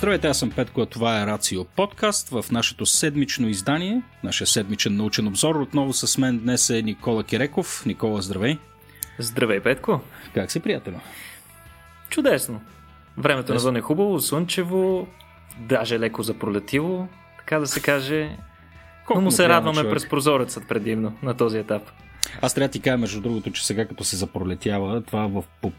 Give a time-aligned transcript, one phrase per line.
[0.00, 4.96] Здравейте, аз съм Петко, а това е Рацио подкаст в нашето седмично издание, нашия седмичен
[4.96, 5.54] научен обзор.
[5.54, 7.86] Отново с мен днес е Никола Киреков.
[7.86, 8.58] Никола, здравей!
[9.18, 10.00] Здравей, Петко!
[10.34, 10.94] Как си, приятел?
[12.10, 12.60] Чудесно!
[13.18, 15.08] Времето навън е хубаво, слънчево,
[15.58, 18.36] даже леко запролетило, така да се каже.
[19.06, 19.92] Колко Но му се радваме човек?
[19.92, 21.82] през прозорецът предимно на този етап.
[22.42, 25.72] Аз трябва да ти кажа, между другото, че сега като се запролетява, това в, по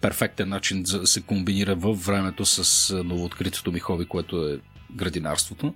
[0.00, 4.58] перфектен начин да се комбинира във времето с новооткритото ми хоби, което е
[4.94, 5.74] градинарството.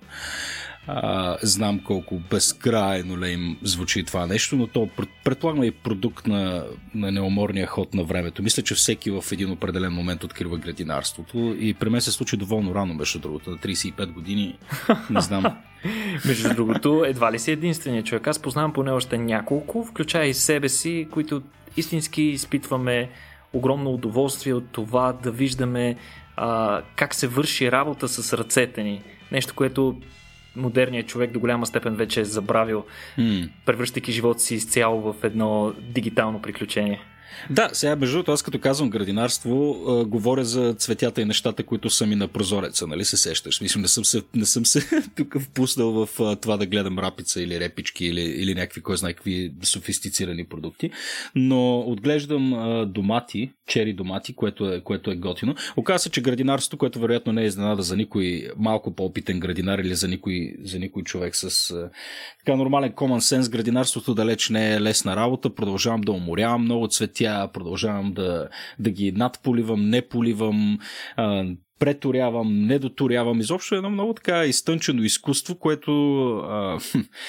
[0.87, 4.89] А, знам колко безкрайно им звучи това нещо, но то
[5.23, 6.63] предполагам и продукт на,
[6.95, 8.43] на неуморния ход на времето.
[8.43, 12.75] Мисля, че всеки в един определен момент открива градинарството и при мен се случи доволно
[12.75, 14.57] рано, между другото, на 35 години.
[15.09, 15.43] Не знам.
[16.25, 18.27] между другото, едва ли си единственият човек.
[18.27, 21.41] Аз познавам поне още няколко, включая и себе си, които
[21.77, 23.09] истински изпитваме
[23.53, 25.95] огромно удоволствие от това да виждаме
[26.35, 29.01] а, как се върши работа с ръцете ни.
[29.31, 30.01] Нещо, което
[30.55, 32.85] модерният човек до голяма степен вече е забравил,
[33.17, 33.49] mm.
[33.65, 37.01] превръщайки живота си изцяло в едно дигитално приключение.
[37.49, 41.89] Да, сега между другото, аз като казвам градинарство, а, говоря за цветята и нещата, които
[41.89, 43.61] са ми на прозореца, нали се сещаш?
[43.61, 47.41] Мисля, не съм се, не съм се тук впуснал в а, това да гледам рапица
[47.41, 50.91] или репички или, или някакви, кой знае какви софистицирани продукти,
[51.35, 55.55] но отглеждам а, домати, чери домати, което е, което е готино.
[55.77, 59.95] Оказва се, че градинарството, което вероятно не е изненада за никой малко по-опитен градинар или
[59.95, 61.89] за никой, за никой човек с а,
[62.45, 66.87] така нормален common sense, градинарството далеч не е лесна работа, продължавам да уморявам много
[67.19, 70.79] цветя, продължавам да, да ги надполивам, не поливам,
[71.15, 71.45] а,
[71.79, 73.39] преторявам, не доторявам.
[73.39, 75.91] Изобщо е едно много така изтънчено изкуство, което...
[76.37, 76.79] А,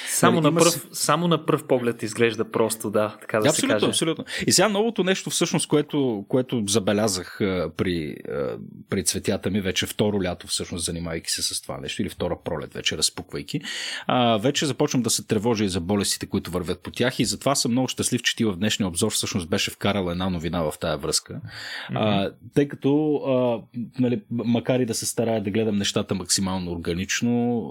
[0.09, 0.89] само, нали, на пръв, с...
[0.93, 3.87] само на пръв поглед изглежда просто, да, така да абсолютно, се каже.
[3.87, 4.25] Абсолютно.
[4.47, 8.57] И сега новото нещо, всъщност, което, което забелязах а, при, а,
[8.91, 12.75] при цветята ми, вече второ лято, всъщност, занимавайки се с това нещо, или втора пролет,
[12.75, 13.61] вече разпуквайки,
[14.07, 17.55] а, вече започвам да се тревожа и за болестите, които вървят по тях и затова
[17.55, 20.99] съм много щастлив, че ти в днешния обзор всъщност беше вкарала една новина в тая
[20.99, 21.35] връзка.
[21.35, 21.95] Mm-hmm.
[21.95, 23.63] А, тъй като а,
[23.99, 27.65] нали, макар и да се старая да гледам нещата максимално органично,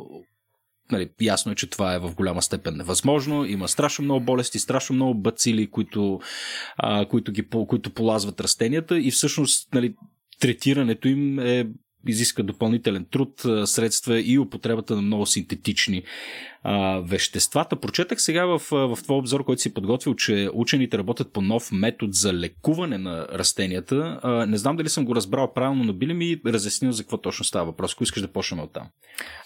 [0.92, 3.46] нали, ясно е, че това е в голяма степен невъзможно.
[3.46, 6.20] Има страшно много болести, страшно много бацили, които,
[6.78, 9.96] а, които, ги, които полазват растенията и всъщност нали,
[10.40, 11.68] третирането им е
[12.08, 16.04] изиска допълнителен труд, средства и употребата на много синтетични
[16.64, 17.76] а, веществата.
[17.76, 22.12] Прочетах сега в, в това обзор, който си подготвил, че учените работят по нов метод
[22.14, 24.20] за лекуване на растенията.
[24.24, 27.18] А, не знам дали съм го разбрал правилно, но би ли ми разяснил за какво
[27.18, 27.94] точно става въпрос?
[27.94, 28.88] Ако искаш да почнем от там.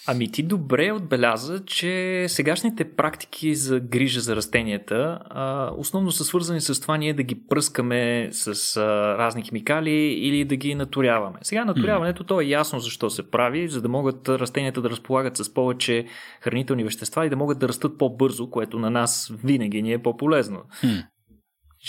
[0.07, 6.61] Ами ти добре отбеляза, че сегашните практики за грижа за растенията а, основно са свързани
[6.61, 8.81] с това ние да ги пръскаме с а,
[9.17, 11.37] разни химикали или да ги наторяваме.
[11.41, 15.53] Сега наторяването то е ясно защо се прави, за да могат растенията да разполагат с
[15.53, 16.05] повече
[16.41, 20.03] хранителни вещества вещества и да могат да растат по-бързо, което на нас винаги ни е
[20.03, 20.61] по-полезно.
[20.79, 20.87] Хм.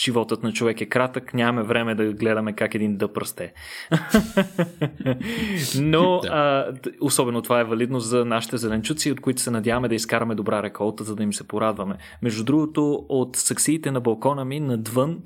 [0.05, 3.53] Животът на човек е кратък, нямаме време да гледаме как един дъб расте.
[5.81, 10.35] Но а, особено това е валидно за нашите зеленчуци, от които се надяваме да изкараме
[10.35, 11.97] добра реколта, за да им се порадваме.
[12.23, 15.23] Между другото, от саксиите на балкона ми надвън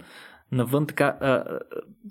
[0.52, 1.44] навън така а,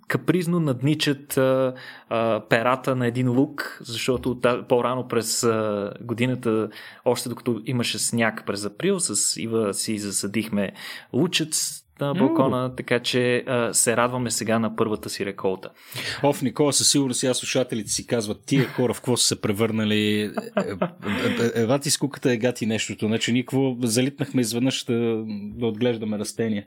[0.08, 1.74] капризно надничат а,
[2.10, 6.70] а, перата на един лук, защото по-рано през а, годината,
[7.06, 10.74] още докато имаше сняг през април, с Ива си засадихме
[11.14, 12.78] лучец, на балкона, mm.
[12.78, 15.70] така че а, се радваме сега на първата си реколта.
[16.24, 20.22] Оф, Никола, със сигурност сега слушателите си казват, тия хора в какво са се превърнали.
[20.22, 20.32] Е, е,
[21.56, 23.08] е, ева ти скуката е гати нещото.
[23.08, 25.24] Значи никво залитнахме изведнъж да,
[25.56, 26.66] да отглеждаме растения.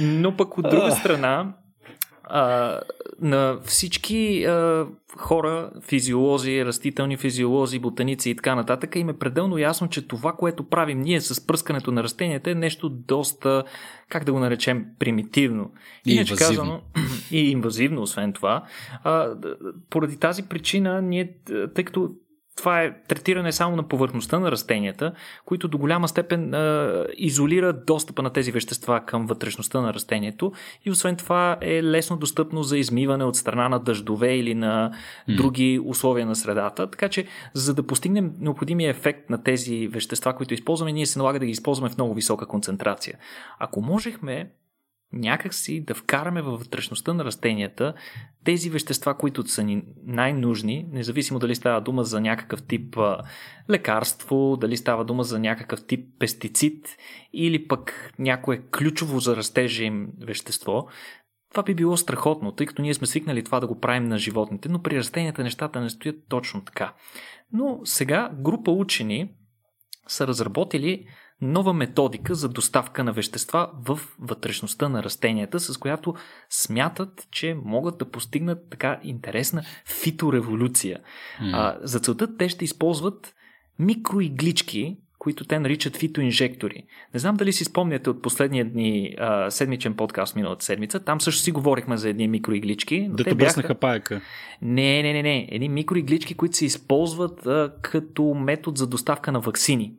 [0.00, 1.52] Но пък от друга страна,
[2.24, 2.80] а,
[3.20, 4.86] на всички а,
[5.16, 10.68] хора, физиолози, растителни физиолози, ботаници и така нататък, им е пределно ясно, че това, което
[10.68, 13.64] правим ние с пръскането на растенията е нещо доста,
[14.08, 15.72] как да го наречем, примитивно.
[16.06, 16.62] И Иначе инвазивно.
[16.62, 16.80] казано,
[17.30, 18.64] и инвазивно, освен това.
[19.04, 19.34] А,
[19.90, 21.36] поради тази причина, ние,
[21.74, 22.10] тъй като
[22.56, 25.12] това е третиране само на повърхността на растенията,
[25.44, 30.52] които до голяма степен а, изолират достъпа на тези вещества към вътрешността на растението
[30.84, 34.92] и освен това е лесно достъпно за измиване от страна на дъждове или на
[35.28, 36.90] други условия на средата.
[36.90, 41.38] Така че, за да постигнем необходимия ефект на тези вещества, които използваме, ние се налага
[41.38, 43.18] да ги използваме в много висока концентрация.
[43.58, 44.50] Ако можехме
[45.12, 47.94] някакси да вкараме във вътрешността на растенията
[48.44, 52.96] тези вещества, които са ни най-нужни, независимо дали става дума за някакъв тип
[53.70, 56.96] лекарство, дали става дума за някакъв тип пестицид
[57.32, 60.88] или пък някое ключово за растежа им вещество,
[61.50, 64.68] това би било страхотно, тъй като ние сме свикнали това да го правим на животните,
[64.68, 66.94] но при растенията нещата не стоят точно така.
[67.52, 69.34] Но сега група учени
[70.08, 71.06] са разработили
[71.42, 76.14] нова методика за доставка на вещества в вътрешността на растенията, с която
[76.50, 79.62] смятат, че могат да постигнат така интересна
[80.02, 81.00] фитореволюция.
[81.42, 81.50] Mm.
[81.52, 83.34] А, за целта те ще използват
[83.78, 86.84] микроиглички, които те наричат фитоинжектори.
[87.14, 91.00] Не знам дали си спомняте от последния дни а, седмичен подкаст миналата седмица.
[91.00, 93.08] Там също си говорихме за едни микроиглички.
[93.10, 93.74] Да те бяха...
[93.74, 94.20] паяка.
[94.62, 95.48] Не, не, не, не.
[95.50, 99.92] Едни микроиглички, които се използват а, като метод за доставка на вакцини.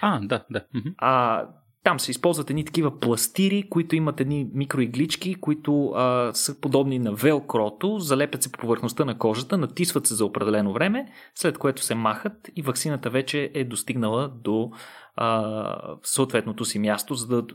[0.00, 0.64] А, да, да.
[0.98, 1.42] А,
[1.86, 7.12] там се използват едни такива пластири, които имат едни микроиглички, които а, са подобни на
[7.12, 11.94] велкрото, залепят се по повърхността на кожата, натисват се за определено време, след което се
[11.94, 14.70] махат и вакцината вече е достигнала до
[15.16, 17.46] а, съответното си място, за да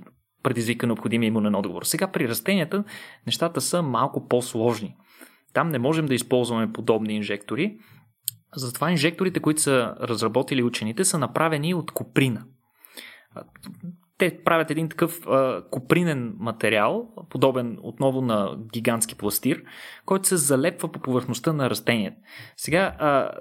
[0.44, 1.84] предизвика необходимия имунен отговор.
[1.84, 2.84] Сега при растенията
[3.28, 4.96] нещата са малко по-сложни.
[5.54, 7.78] Там не можем да използваме подобни инжектори,
[8.56, 12.44] затова инжекторите, които са разработили учените, са направени от коприна.
[14.18, 19.64] Те правят един такъв а, копринен материал, подобен отново на гигантски пластир,
[20.06, 22.18] който се залепва по повърхността на растението.
[22.58, 23.32] Сега, а,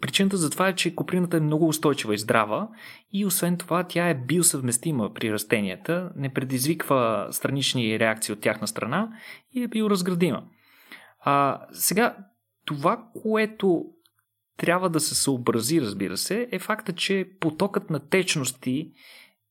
[0.00, 2.68] причината за това е, че коприната е много устойчива и здрава
[3.12, 9.08] и освен това тя е биосъвместима при растенията, не предизвиква странични реакции от тяхна страна
[9.52, 10.42] и е биоразградима.
[11.20, 12.16] А, сега,
[12.64, 13.84] това, което
[14.62, 18.92] трябва да се съобрази, разбира се, е факта, че потокът на течности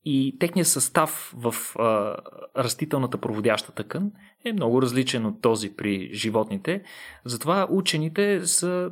[0.06, 2.16] и техният състав в а,
[2.58, 4.12] растителната проводяща тъкан
[4.46, 6.84] е много различен от този при животните.
[7.26, 8.92] Затова учените са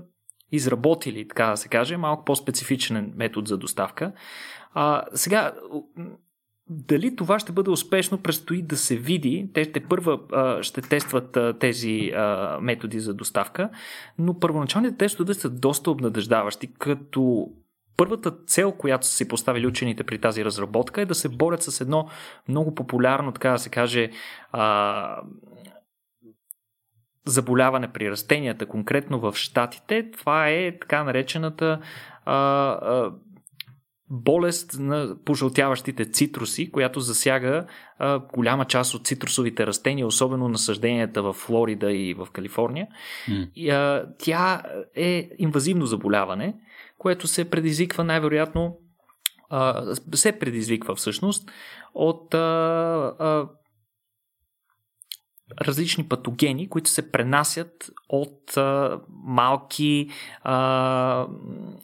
[0.52, 4.12] изработили, така да се каже, малко по-специфичен метод за доставка.
[4.74, 5.54] А, сега,
[6.70, 9.50] дали това ще бъде успешно, предстои да се види.
[9.54, 13.70] Те ще първа а, ще тестват а, тези а, методи за доставка,
[14.18, 17.48] но първоначалните тестове са доста обнадеждаващи, като
[17.98, 21.82] първата цел, която са си поставили учените при тази разработка е да се борят с
[21.82, 22.10] едно
[22.48, 24.10] много популярно, така да се каже,
[24.52, 25.22] а,
[27.26, 30.12] заболяване при растенията, конкретно в Штатите.
[30.12, 31.80] Това е така наречената
[32.26, 33.12] а, а,
[34.10, 37.66] болест на пожълтяващите цитруси, която засяга
[38.00, 42.88] а, голяма част от цитрусовите растения, особено насъжденията в Флорида и в Калифорния.
[43.30, 43.52] Mm.
[43.56, 44.64] И, а, тя
[44.96, 46.56] е инвазивно заболяване,
[46.98, 48.78] което се предизвиква най-вероятно
[49.50, 51.52] а, се предизвиква всъщност
[51.94, 52.38] от а,
[53.20, 53.48] а,
[55.62, 60.10] различни патогени, които се пренасят от а, малки
[60.44, 61.28] а,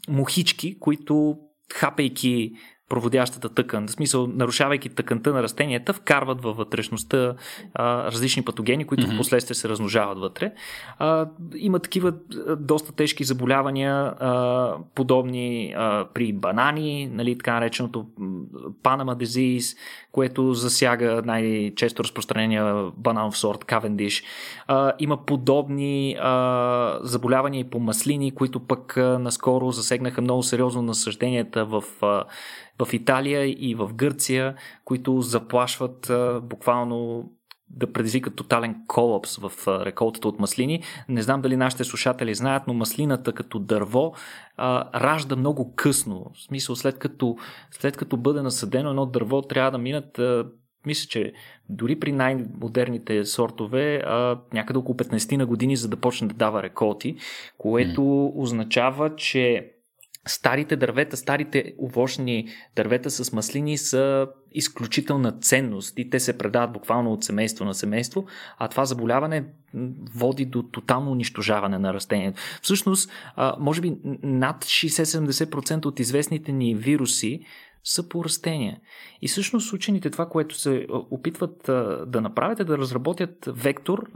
[0.10, 1.38] мухички, които
[1.74, 2.58] chapejky
[2.90, 7.36] проводящата тъкан, в смисъл нарушавайки тъканта на растенията, вкарват във вътрешността
[7.74, 9.16] а, различни патогени, които mm-hmm.
[9.16, 10.52] в последствие се размножават вътре.
[11.00, 12.14] А, има такива
[12.58, 18.06] доста тежки заболявания, а, подобни а, при банани, нали, така нареченото
[18.84, 19.78] Panama disease,
[20.12, 24.24] което засяга най-често разпространения бананов сорт Cavendish.
[24.68, 30.82] А, има подобни а, заболявания и по маслини, които пък а, наскоро засегнаха много сериозно
[30.82, 32.24] насъжденията в а,
[32.80, 34.56] в Италия и в Гърция,
[34.86, 36.12] които заплашват
[36.44, 37.30] буквално
[37.70, 39.52] да предизвикат тотален колапс в
[39.86, 40.84] реколтата от маслини.
[41.10, 44.14] Не знам дали нашите слушатели знаят, но маслината като дърво
[44.58, 46.32] а, ражда много късно.
[46.34, 47.38] В смисъл, след като,
[47.72, 50.46] след като бъде насъдено едно дърво, трябва да минат а,
[50.86, 51.34] мисля, че
[51.70, 56.64] дори при най-модерните сортове а, някъде около 15 на години, за да почне да дава
[56.64, 57.16] реколти,
[57.58, 58.32] което mm.
[58.36, 59.72] означава, че
[60.28, 67.14] старите дървета, старите овощни дървета с маслини са изключителна ценност и те се предават буквално
[67.14, 68.26] от семейство на семейство,
[68.58, 69.46] а това заболяване
[70.16, 72.42] води до тотално унищожаване на растението.
[72.62, 73.12] Всъщност,
[73.60, 77.46] може би над 60-70% от известните ни вируси
[77.86, 78.80] са по растения.
[79.22, 81.62] И всъщност учените това, което се опитват
[82.08, 84.10] да направят е да разработят вектор,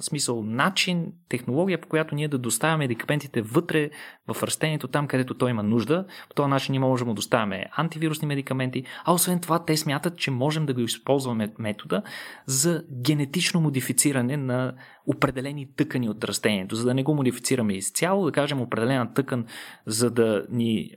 [0.00, 3.90] смисъл начин, технология, по която ние да доставяме медикаментите вътре
[4.32, 6.06] в растението, там където той има нужда.
[6.28, 10.30] По този начин ние можем да доставяме антивирусни медикаменти, а освен това те смятат, че
[10.30, 12.02] можем да го използваме метода
[12.46, 14.74] за генетично модифициране на
[15.06, 19.46] определени тъкани от растението, за да не го модифицираме изцяло, да кажем определена тъкан,
[19.86, 20.90] за да, ни,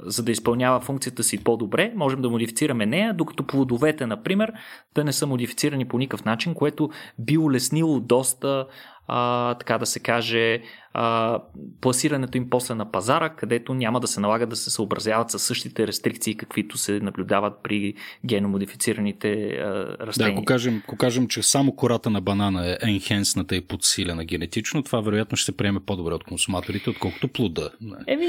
[0.00, 4.52] за да изпълнява функцията си по-добре, можем да модифицираме нея, докато плодовете, например,
[4.94, 8.66] да не са модифицирани по никакъв начин, което би улеснило доста
[9.08, 10.62] а, така да се каже,
[10.94, 11.38] а,
[11.80, 15.86] пласирането им после на пазара, където няма да се налага да се съобразяват с същите
[15.86, 17.94] рестрикции, каквито се наблюдават при
[18.26, 20.32] геномодифицираните а, растения.
[20.32, 24.82] Да, ако кажем, ако кажем, че само кората на банана е енхенсната и подсилена генетично,
[24.82, 27.70] това вероятно ще се приеме по-добре от консуматорите, отколкото плода.
[28.06, 28.26] Еми,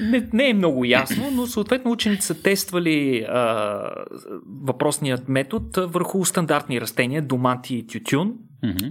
[0.00, 3.90] не, не е много ясно, но съответно учените са тествали а,
[4.62, 8.34] въпросният метод върху стандартни растения, домати и тютюн,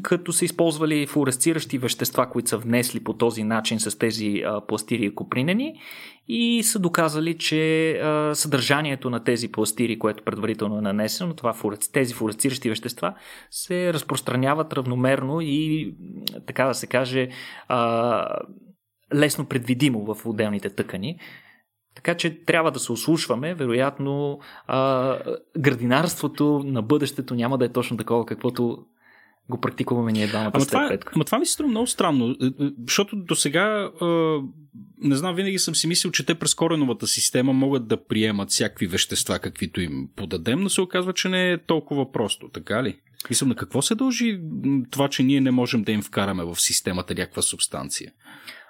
[0.02, 5.06] като са използвали флуоресциращи вещества, които са внесли по този начин с тези а, пластири
[5.06, 5.82] и копринени
[6.28, 11.54] и са доказали, че а, съдържанието на тези пластири, което предварително е нанесено, това,
[11.94, 13.14] тези флуоресциращи вещества,
[13.52, 15.96] се разпространяват равномерно и,
[16.48, 17.30] така да се каже,
[17.68, 18.40] а,
[19.16, 21.20] лесно предвидимо в отделните тъкани.
[21.96, 23.54] Така че трябва да се ослушваме.
[23.54, 25.18] Вероятно, а,
[25.58, 28.86] градинарството на бъдещето няма да е точно такова, каквото
[29.50, 32.46] го практикуваме ние двамата ама това, е- ама това ми се струва много странно, е,
[32.46, 33.92] е, защото до сега
[35.01, 38.88] не знам, винаги съм си мислил, че те през кореновата система могат да приемат всякакви
[38.88, 43.00] вещества, каквито им подадем, но се оказва, че не е толкова просто, така ли?
[43.30, 44.39] Мисля, на какво се дължи
[44.92, 48.12] това, че ние не можем да им вкараме в системата някаква субстанция?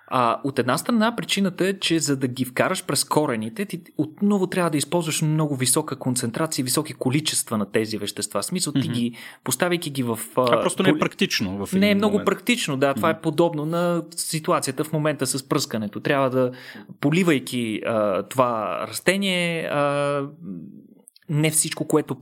[0.10, 4.48] А, от една страна причината е, че за да ги вкараш през корените, ти отново
[4.48, 8.44] трябва да използваш много висока концентрация, високи количества на тези вещества.
[8.44, 8.92] Смисъл, ти mm-hmm.
[8.92, 10.20] ги, поставяйки ги в...
[10.36, 11.66] А просто не е практично.
[11.66, 12.26] В не е много момент.
[12.26, 12.94] практично, да.
[12.94, 13.18] Това mm-hmm.
[13.18, 16.00] е подобно на ситуацията в момента с пръскането.
[16.00, 16.52] Трябва да,
[17.02, 20.24] поливайки а, това растение, а,
[21.30, 22.16] не всичко, което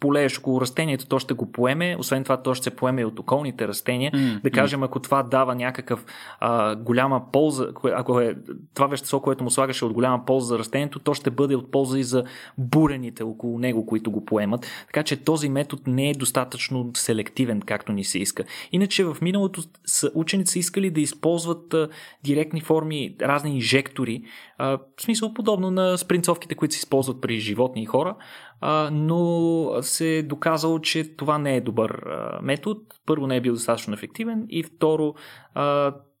[0.00, 1.96] полееш около растението, то ще го поеме.
[1.98, 4.12] Освен това, то ще се поеме и от околните растения.
[4.12, 6.04] Mm, да кажем, ако това дава някакъв
[6.40, 8.36] а, голяма полза, ако е
[8.74, 11.98] това вещество, което му слагаше от голяма полза за растението, то ще бъде от полза
[11.98, 12.24] и за
[12.58, 14.66] бурените около него, които го поемат.
[14.86, 18.44] Така че този метод не е достатъчно селективен, както ни се иска.
[18.72, 19.62] Иначе в миналото
[20.14, 21.88] ученици са искали да използват а,
[22.24, 24.22] директни форми, разни инжектори,
[24.58, 28.14] а, в смисъл подобно на спринцовките, които се използват при животни и хора,
[28.92, 32.04] но се е доказало, че това не е добър
[32.42, 32.80] метод.
[33.06, 35.14] Първо не е бил достатъчно ефективен и второ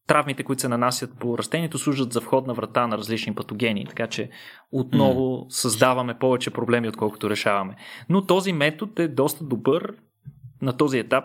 [0.06, 4.30] травмите, които се нанасят по растението, служат за входна врата на различни патогени, така че
[4.72, 5.48] отново mm.
[5.48, 7.76] създаваме повече проблеми, отколкото решаваме.
[8.08, 9.94] Но този метод е доста добър,
[10.62, 11.24] на този етап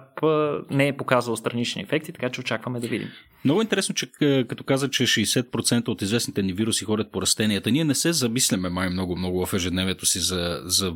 [0.72, 3.10] не е показал странични ефекти, така че очакваме да видим.
[3.46, 4.12] Много интересно, че
[4.48, 8.70] като каза, че 60% от известните ни вируси ходят по растенията, ние не се замисляме
[8.70, 10.94] май много, много в ежедневието си за, за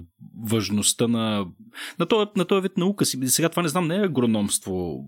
[0.49, 1.45] важността на,
[1.99, 3.05] на, този, на този вид наука.
[3.05, 5.05] Сега това не знам, не е агрономство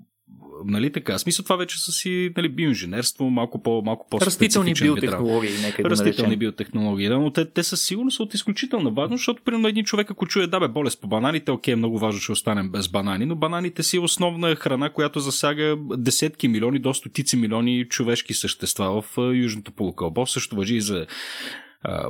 [0.67, 1.17] нали така?
[1.17, 5.89] Смисъл това вече са си нали, биоинженерство, малко по малко по Растителни биотехнологии, нека да
[5.89, 6.39] Растителни наречем.
[6.39, 10.25] биотехнологии, да, но те, те със сигурност от изключителна важност, защото примерно един човек, ако
[10.27, 13.35] чуе да бе болест по бананите, окей, е много важно, че останем без банани, но
[13.35, 19.17] бананите си е основна храна, която засяга десетки милиони, до стотици милиони човешки същества в
[19.33, 20.25] Южното полукълбо.
[20.25, 21.05] Също въжи и за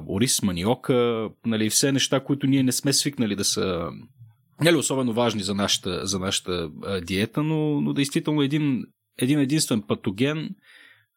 [0.10, 3.90] ориз, маниока, нали, все неща, които ние не сме свикнали да са
[4.62, 8.84] нали, особено важни за нашата, за нашата а, диета, но, но действително един,
[9.18, 10.50] един единствен патоген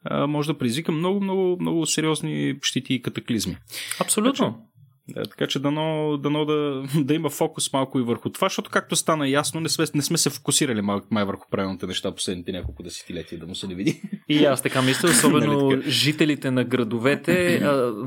[0.04, 3.56] а, може да предизвика много, много, много сериозни щити и катаклизми.
[4.00, 4.69] Абсолютно.
[5.14, 8.96] Да, така че дано, дано да, да има фокус малко и върху това, защото както
[8.96, 12.82] стана ясно, не сме, не сме се фокусирали малко май върху правилните неща последните няколко
[12.82, 14.02] десетилетия, да му се не види.
[14.28, 17.62] И аз така мисля, особено нали жителите на градовете,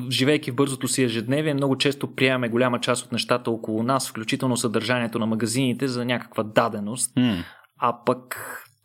[0.10, 4.58] живейки в бързото си ежедневие, много често приемаме голяма част от нещата около нас, включително
[4.58, 7.16] съдържанието на магазините за някаква даденост.
[7.16, 7.44] Mm.
[7.78, 8.36] А пък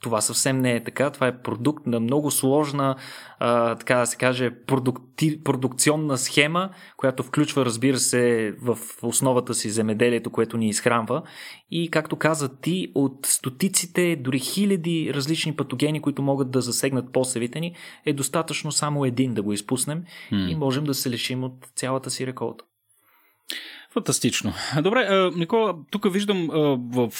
[0.02, 1.10] това съвсем не е така.
[1.10, 2.96] Това е продукт на много сложна,
[3.38, 9.70] а, така да се каже, продукти, продукционна схема, която включва, разбира се, в основата си
[9.70, 11.22] земеделието, което ни изхранва.
[11.70, 17.60] И, както каза ти, от стотиците, дори хиляди различни патогени, които могат да засегнат посевите
[17.60, 17.74] ни,
[18.06, 20.50] е достатъчно само един да го изпуснем hmm.
[20.50, 22.64] и можем да се лишим от цялата си реколта.
[23.90, 24.52] Фантастично.
[24.82, 26.48] Добре, Никола, тук виждам
[26.92, 27.12] в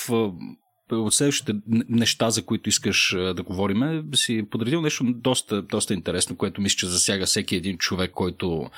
[0.93, 1.53] от следващите
[1.89, 6.87] неща, за които искаш да говорим, си подредил нещо доста, доста интересно, което мисля, че
[6.87, 8.71] засяга всеки един човек, който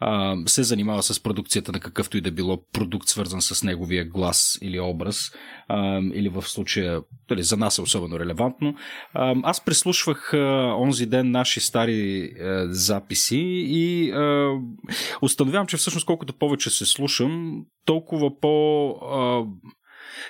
[0.00, 4.58] а, се занимава с продукцията на какъвто и да било продукт, свързан с неговия глас
[4.62, 5.32] или образ,
[5.68, 8.74] а, или в случая, дали, за нас е особено релевантно.
[9.14, 14.50] А, аз преслушвах а, онзи ден наши стари а, записи и а,
[15.22, 18.88] установявам, че всъщност колкото повече се слушам, толкова по...
[18.90, 19.44] А,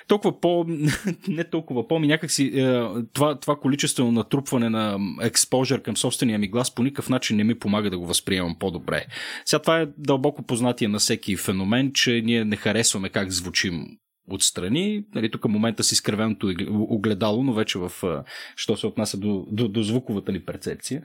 [0.07, 0.65] толкова по...
[1.27, 6.47] не толкова по, ми някакси е, това, това количествено натрупване на експожър към собствения ми
[6.47, 9.05] глас по никакъв начин не ми помага да го възприемам по-добре.
[9.45, 13.85] Сега това е дълбоко познатие на всеки феномен, че ние не харесваме как звучим
[14.31, 15.03] отстрани.
[15.15, 17.91] Нали, тук момента си изкривеното огледало, но вече в
[18.55, 21.01] що се отнася до, до, до звуковата ни перцепция.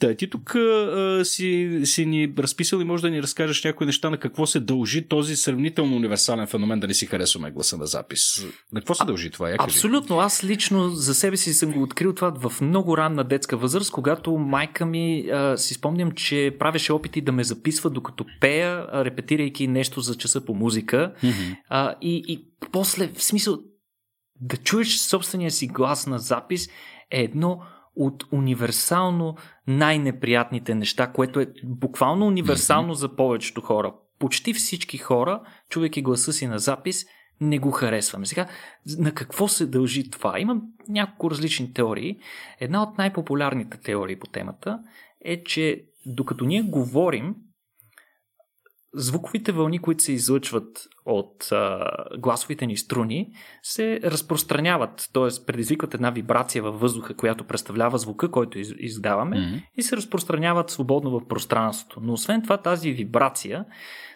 [0.00, 4.10] Та, ти тук а, си, си ни разписал и може да ни разкажеш някои неща
[4.10, 8.46] на какво се дължи този сравнително универсален феномен да не си харесваме гласа на запис.
[8.72, 9.50] На какво се дължи това?
[9.50, 10.18] Я Абсолютно.
[10.18, 14.38] Аз лично за себе си съм го открил това в много ранна детска възраст, когато
[14.38, 20.00] майка ми а, си спомням, че правеше опити да ме записва докато пея, репетирайки нещо
[20.00, 21.12] за часа по музика.
[21.22, 21.56] Mm-hmm.
[21.68, 23.58] А, и, и после, в смисъл,
[24.40, 26.68] да чуеш собствения си глас на запис
[27.10, 27.60] е едно
[27.96, 33.94] от универсално най-неприятните неща, което е буквално универсално за повечето хора.
[34.18, 37.06] Почти всички хора, чувайки гласа си на запис,
[37.40, 38.26] не го харесваме.
[38.26, 38.48] Сега,
[38.98, 40.40] на какво се дължи това?
[40.40, 42.18] Имам няколко различни теории.
[42.60, 44.78] Една от най-популярните теории по темата
[45.24, 47.34] е, че докато ние говорим,
[48.94, 53.32] звуковите вълни, които се излъчват от а, гласовите ни струни,
[53.62, 55.46] се разпространяват, т.е.
[55.46, 59.62] предизвикват една вибрация във въздуха, която представлява звука, който из, издаваме, mm-hmm.
[59.76, 62.00] и се разпространяват свободно в пространството.
[62.02, 63.64] Но освен това, тази вибрация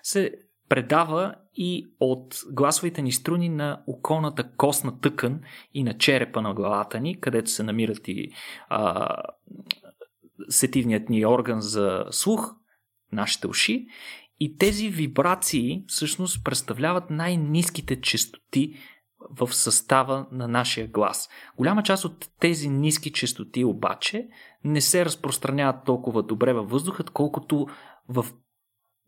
[0.02, 0.30] се
[0.68, 5.40] предава и от гласовите ни струни на околната костна тъкан
[5.74, 8.30] и на черепа на главата ни, където се намират и
[8.68, 9.08] а,
[10.48, 12.54] сетивният ни орган за слух,
[13.12, 13.86] нашите уши.
[14.40, 18.74] И тези вибрации всъщност представляват най-низките частоти
[19.30, 21.28] в състава на нашия глас.
[21.56, 24.28] Голяма част от тези ниски частоти обаче
[24.64, 27.66] не се разпространяват толкова добре във въздуха, колкото
[28.08, 28.26] в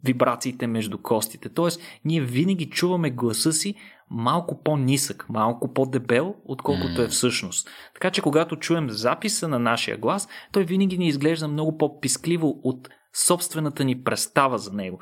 [0.04, 1.48] вибрациите между костите.
[1.48, 3.74] Тоест, ние винаги чуваме гласа си
[4.10, 7.68] малко по-нисък, малко по-дебел, отколкото е всъщност.
[7.94, 12.88] Така че, когато чуем записа на нашия глас, той винаги ни изглежда много по-пискливо от
[13.14, 15.00] собствената ни представа за него.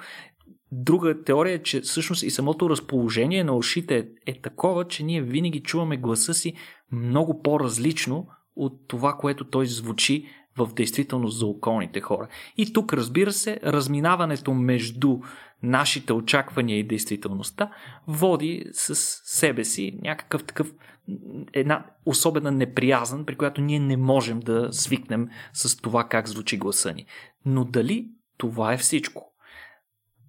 [0.73, 5.23] Друга теория е, че всъщност и самото разположение на ушите е, е такова, че ние
[5.23, 6.55] винаги чуваме гласа си
[6.93, 12.29] много по-различно от това, което той звучи в действителност за околните хора.
[12.57, 15.19] И тук, разбира се, разминаването между
[15.67, 17.71] нашите очаквания и действителността
[18.07, 20.73] води с себе си някакъв такъв
[21.53, 26.93] една особена неприязан, при която ние не можем да свикнем с това как звучи гласа
[26.93, 27.07] ни.
[27.45, 29.33] Но дали това е всичко?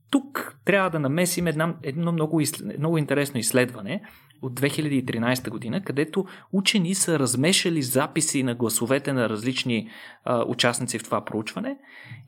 [0.10, 2.42] Тук трябва да намесим една, едно много,
[2.78, 4.02] много интересно изследване
[4.42, 9.90] от 2013 година, където учени са размешали записи на гласовете на различни
[10.24, 11.78] а, участници в това проучване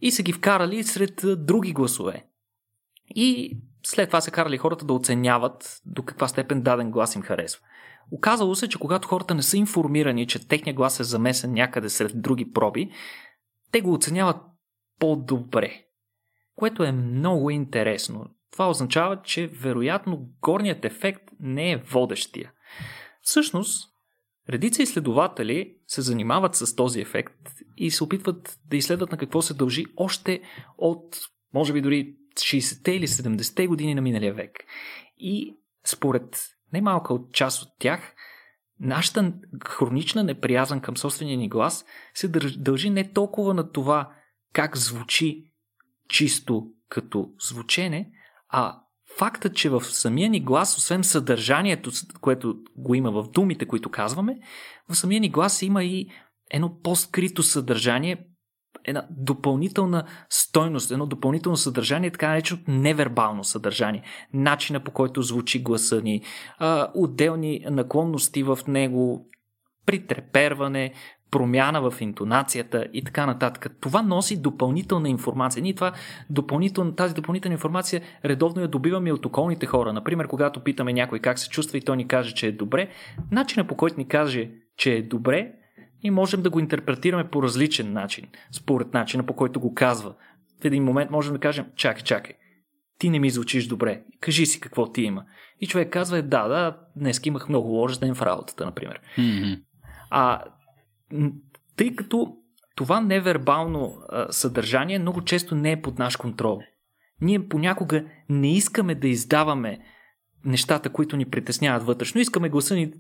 [0.02, 2.26] и са ги вкарали сред други гласове.
[3.16, 7.62] И след това са карали хората да оценяват до каква степен даден глас им харесва.
[8.12, 12.22] Оказало се, че когато хората не са информирани, че техния глас е замесен някъде сред
[12.22, 12.92] други проби,
[13.72, 14.38] те го оценяват
[15.00, 15.84] по-добре.
[16.56, 18.26] Което е много интересно.
[18.52, 22.52] Това означава, че вероятно горният ефект не е водещия.
[23.22, 23.90] Всъщност,
[24.50, 29.54] редица изследователи се занимават с този ефект и се опитват да изследват на какво се
[29.54, 30.42] дължи още
[30.78, 31.18] от,
[31.54, 34.52] може би дори 60-те или 70-те години на миналия век.
[35.18, 38.16] И според немалка от част от тях,
[38.80, 39.34] нашата
[39.68, 44.12] хронична неприязан към собствения ни глас се дължи не толкова на това
[44.54, 45.52] как звучи
[46.10, 48.12] чисто като звучене,
[48.50, 48.80] а
[49.18, 54.40] фактът, че в самия ни глас, освен съдържанието, което го има в думите, които казваме,
[54.90, 56.10] в самия ни глас има и
[56.52, 58.26] едно по-скрито съдържание,
[58.86, 64.04] една допълнителна стойност, едно допълнително съдържание, така нареченото невербално съдържание.
[64.34, 66.22] Начина по който звучи гласа ни,
[66.94, 69.30] отделни наклонности в него,
[69.86, 70.94] притреперване,
[71.32, 73.78] промяна в интонацията и така нататък.
[73.82, 75.64] Това носи допълнителна информация.
[75.64, 75.92] Ние това
[76.30, 79.94] допълнител, тази допълнителна информация редовно я добиваме от околните хора.
[79.94, 82.90] Например, когато питаме някой как се чувства и той ни каже, че е добре,
[83.32, 85.52] начина по който ни каже, че е добре,
[86.04, 90.16] и можем да го интерпретираме по различен начин, според начина по който го казва.
[90.62, 92.34] В един момент можем да кажем, чакай, чакай,
[93.00, 95.26] ти не ми звучиш добре, кажи си какво ти има.
[95.62, 99.02] И човек казва, е, да, да, днес имах много лош ден в работата, например.
[99.18, 99.62] Mm-hmm.
[100.10, 100.44] А
[101.76, 102.36] тъй като
[102.76, 103.96] това невербално
[104.30, 106.60] съдържание много често не е под наш контрол.
[107.22, 109.80] Ние понякога не искаме да издаваме
[110.46, 112.22] нещата, които ни притесняват вътрешно.
[112.22, 112.94] Искаме гласа ни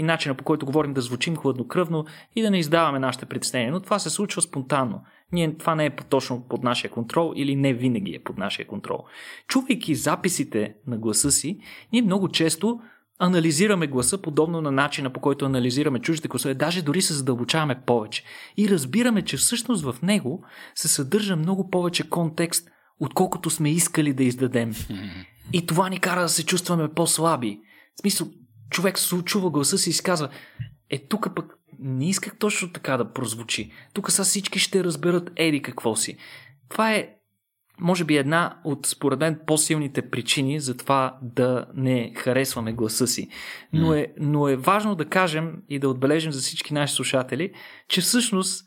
[0.00, 2.04] и начина по който говорим да звучим хладнокръвно
[2.36, 3.72] и да не издаваме нашите притеснения.
[3.72, 5.02] Но това се случва спонтанно.
[5.32, 9.04] Ние, това не е точно под нашия контрол или не винаги е под нашия контрол.
[9.48, 11.58] Чувайки записите на гласа си,
[11.92, 12.80] ние много често
[13.18, 18.24] анализираме гласа подобно на начина по който анализираме чуждите гласове, даже дори се задълбочаваме повече.
[18.56, 22.68] И разбираме, че всъщност в него се съдържа много повече контекст,
[23.00, 24.74] отколкото сме искали да издадем.
[25.52, 27.60] И това ни кара да се чувстваме по-слаби.
[27.96, 28.28] В смисъл,
[28.70, 30.28] човек чува гласа си и си казва,
[30.90, 33.72] е, тук пък не исках точно така да прозвучи.
[33.94, 36.16] Тук са всички ще разберат еди какво си.
[36.68, 37.08] Това е,
[37.80, 43.28] може би, една от, според мен, по-силните причини за това да не харесваме гласа си.
[43.72, 47.52] Но е, но е важно да кажем и да отбележим за всички наши слушатели,
[47.88, 48.64] че всъщност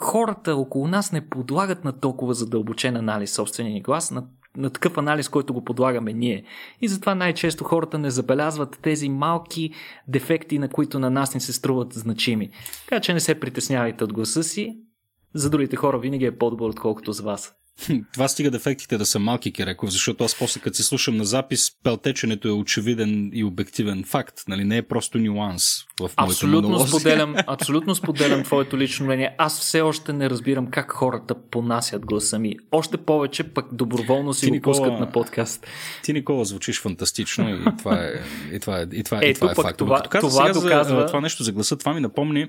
[0.00, 5.28] хората около нас не подлагат на толкова задълбочен анализ собствения глас, на на такъв анализ,
[5.28, 6.44] който го подлагаме ние.
[6.80, 9.70] И затова най-често хората не забелязват тези малки
[10.08, 12.50] дефекти, на които на нас не се струват значими.
[12.88, 14.78] Така че не се притеснявайте от гласа си.
[15.34, 17.54] За другите хора винаги е по-добър, отколкото за вас.
[18.12, 21.70] Това стига дефектите да са малки, Киреков, защото аз после като се слушам на запис,
[21.82, 24.34] пелтеченето е очевиден и обективен факт.
[24.48, 24.64] Нали?
[24.64, 25.62] Не е просто нюанс
[26.00, 29.34] в абсолютно споделям, абсолютно споделям твоето лично мнение.
[29.38, 32.56] Аз все още не разбирам как хората понасят гласа ми.
[32.72, 35.66] Още повече пък доброволно си ти, го Никола, пускат на подкаст.
[36.02, 38.10] Ти, Никола, звучиш фантастично и това е,
[38.52, 39.78] и това е, и това, е, и това е факт.
[39.78, 41.00] Това, това, това, доказва...
[41.00, 42.48] за, това нещо за гласа, това ми напомни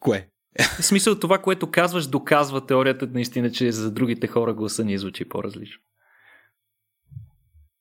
[0.00, 0.29] Кое?
[0.58, 5.28] В смисъл това, което казваш, доказва теорията наистина, че за другите хора гласа ни звучи
[5.28, 5.80] по-различно.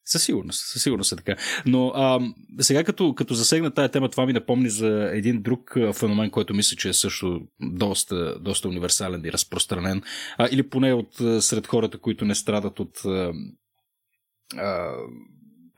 [0.05, 1.35] Със сигурност, със сигурност е така.
[1.65, 2.19] Но а,
[2.59, 6.75] сега като, като засегна тая тема, това ми напомни за един друг феномен, който мисля,
[6.75, 10.01] че е също доста, доста универсален и разпространен.
[10.37, 13.33] А, или поне от сред хората, които не страдат от а,
[14.57, 14.91] а,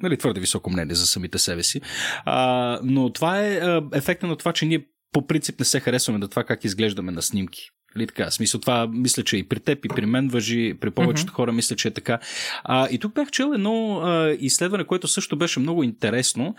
[0.01, 1.81] нали, твърде високо мнение за самите себе си.
[2.25, 6.19] А, но това е а, ефекта на това, че ние по принцип не се харесваме
[6.19, 7.69] на това как изглеждаме на снимки.
[7.95, 8.31] Нали така?
[8.31, 11.35] Смисъл, това мисля, че и при теб, и при мен въжи, при повечето mm-hmm.
[11.35, 12.19] хора мисля, че е така.
[12.63, 16.55] А, и тук бях чел едно а, изследване, което също беше много интересно,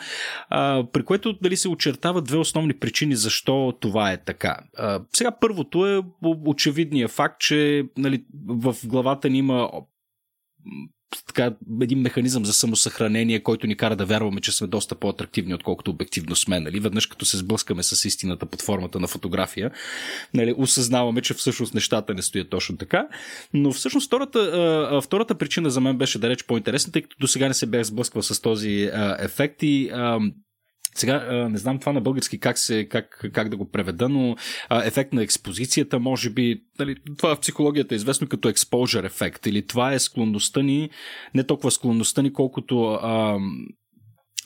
[0.48, 4.56] а, при което дали се очертават две основни причини защо това е така.
[4.76, 6.02] А, сега първото е
[6.46, 9.70] очевидният факт, че нали, в главата ни има
[11.26, 15.90] така, един механизъм за самосъхранение, който ни кара да вярваме, че сме доста по-атрактивни, отколкото
[15.90, 16.60] обективно сме.
[16.60, 16.80] Нали?
[16.80, 19.70] Веднъж като се сблъскаме с истината под формата на фотография,
[20.34, 23.06] нали, осъзнаваме, че всъщност нещата не стоят точно така.
[23.54, 27.54] Но всъщност втората, втората причина за мен беше далеч по-интересна, тъй като до сега не
[27.54, 29.90] се бях сблъсквал с този ефект и
[30.94, 34.36] сега не знам това на български как, се, как, как да го преведа, но
[34.70, 39.66] ефект на експозицията, може би, нали, това в психологията е известно като exposure ефект, или
[39.66, 40.90] това е склонността ни,
[41.34, 43.38] не толкова склонността ни, колкото а,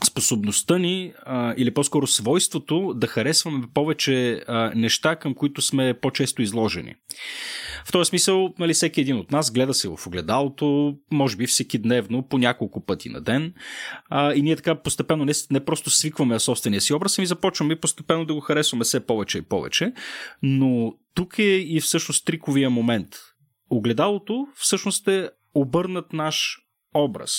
[0.04, 6.42] способността ни, а, или по-скоро свойството да харесваме повече а, неща, към които сме по-често
[6.42, 6.94] изложени.
[7.85, 11.78] В този смисъл, нали, всеки един от нас гледа се в огледалото, може би всеки
[11.78, 13.54] дневно, по няколко пъти на ден.
[14.11, 18.24] А, и ние така постепенно не, не просто свикваме собствения си образ, ами започваме постепенно
[18.24, 19.92] да го харесваме все повече и повече.
[20.42, 23.09] Но тук е и всъщност триковия момент.
[23.70, 26.59] Огледалото всъщност е обърнат наш
[26.94, 27.32] образ.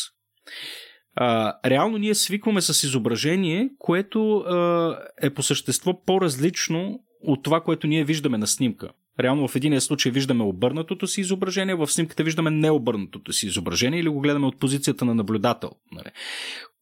[1.66, 8.04] Реално ние свикваме с изображение, което а, е по същество по-различно от това, което ние
[8.04, 8.90] виждаме на снимка.
[9.20, 14.10] Реално в един случай виждаме обърнатото си изображение, в снимката виждаме необърнатото си изображение или
[14.10, 15.72] го гледаме от позицията на наблюдател.
[15.92, 16.12] Нали?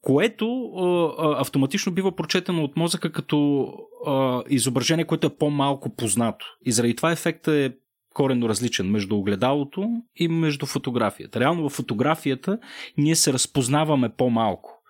[0.02, 3.68] Което а, автоматично бива прочетено от мозъка като
[4.06, 6.46] а, изображение, което е по-малко познато.
[6.66, 7.76] И заради това ефектът е
[8.16, 11.40] коренно различен между огледалото и между фотографията.
[11.40, 12.58] Реално в фотографията
[12.98, 14.82] ние се разпознаваме по-малко.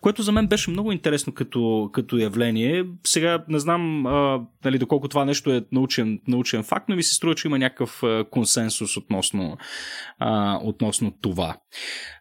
[0.00, 2.84] Което за мен беше много интересно като, като явление.
[3.04, 7.14] Сега не знам а, нали, доколко това нещо е научен, научен факт, но ми се
[7.14, 9.56] струва, че има някакъв а, консенсус относно,
[10.18, 11.56] а, относно това.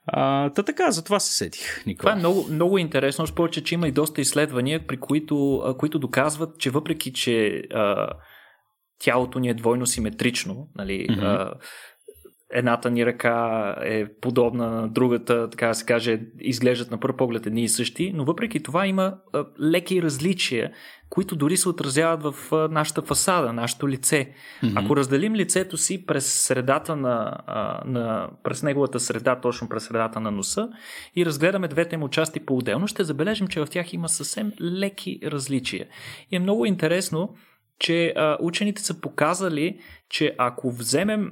[0.07, 1.85] А, та така, за това се сетих.
[1.85, 2.11] Никола.
[2.11, 5.77] Това е много, много интересно, още повече, че има и доста изследвания, при които, а,
[5.77, 8.09] които доказват, че въпреки, че а,
[8.99, 11.23] тялото ни е двойно симетрично, нали, mm-hmm.
[11.23, 11.53] а,
[12.51, 17.45] едната ни ръка е подобна на другата, така да се каже, изглеждат на първ поглед
[17.45, 20.71] едни и същи, но въпреки това има а, леки различия,
[21.09, 24.33] които дори се отразяват в а, нашата фасада, нашето лице.
[24.63, 24.85] Mm-hmm.
[24.85, 30.19] Ако разделим лицето си през средата на, а, на, през неговата среда, точно през средата
[30.19, 30.69] на носа
[31.15, 35.87] и разгледаме двете му части по-отделно, ще забележим, че в тях има съвсем леки различия.
[36.31, 37.35] И е много интересно,
[37.79, 41.31] че а, учените са показали, че ако вземем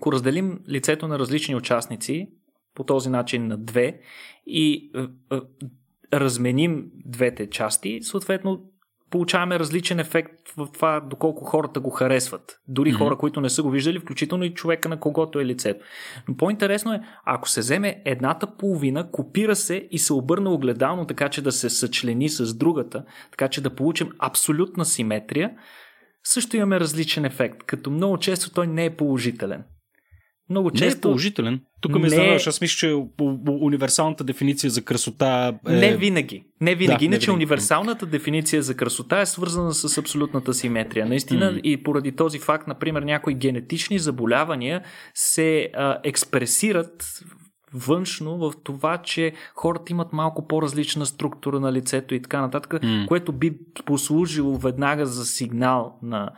[0.00, 2.28] ако разделим лицето на различни участници
[2.74, 4.00] по този начин на две
[4.46, 5.00] и е,
[5.36, 5.40] е,
[6.12, 8.69] разменим двете части, съответно
[9.10, 12.60] получаваме различен ефект в това доколко хората го харесват.
[12.68, 12.98] Дори mm-hmm.
[12.98, 15.84] хора, които не са го виждали, включително и човека на когото е лицето.
[16.28, 21.28] Но по-интересно е, ако се вземе едната половина, копира се и се обърне огледално, така
[21.28, 25.50] че да се съчлени с другата, така че да получим абсолютна симетрия,
[26.24, 29.64] също имаме различен ефект, като много често той не е положителен.
[30.50, 30.84] Много често...
[30.84, 31.60] Не е положителен.
[31.80, 32.38] Тук ме не...
[32.46, 32.96] аз мисля, че
[33.48, 35.72] универсалната дефиниция за красота е...
[35.72, 36.44] Не винаги.
[36.60, 36.98] Не винаги.
[36.98, 37.44] Да, Иначе не винаги.
[37.44, 41.06] универсалната дефиниция за красота е свързана с абсолютната симетрия.
[41.06, 41.60] Наистина mm.
[41.60, 44.82] и поради този факт, например, някои генетични заболявания
[45.14, 47.22] се а, експресират
[47.74, 53.06] външно в това, че хората имат малко по-различна структура на лицето и така нататък, mm.
[53.06, 53.52] което би
[53.84, 56.30] послужило веднага за сигнал на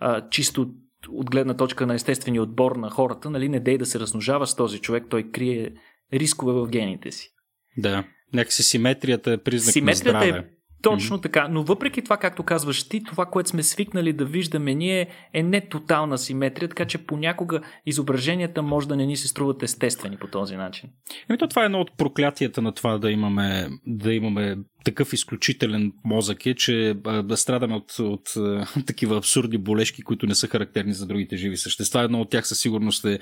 [0.00, 0.70] а, чисто
[1.08, 4.56] от гледна точка на естествения отбор на хората, нали, не дей да се размножава с
[4.56, 5.70] този човек, той крие
[6.12, 7.30] рискове в гените си.
[7.76, 10.38] Да, някакси симетрията е признак симетрията на здраве.
[10.38, 11.22] Е точно mm-hmm.
[11.22, 15.42] така, но въпреки това, както казваш ти, това, което сме свикнали да виждаме ние е
[15.42, 20.26] не тотална симетрия, така че понякога изображенията може да не ни се струват естествени по
[20.26, 20.90] този начин.
[21.30, 25.92] Еми то това е едно от проклятията на това да имаме, да имаме такъв изключителен
[26.04, 28.34] мозък е, че да страдаме от, от,
[28.86, 32.02] такива абсурдни болешки, които не са характерни за другите живи същества.
[32.02, 33.18] Едно от тях със сигурност е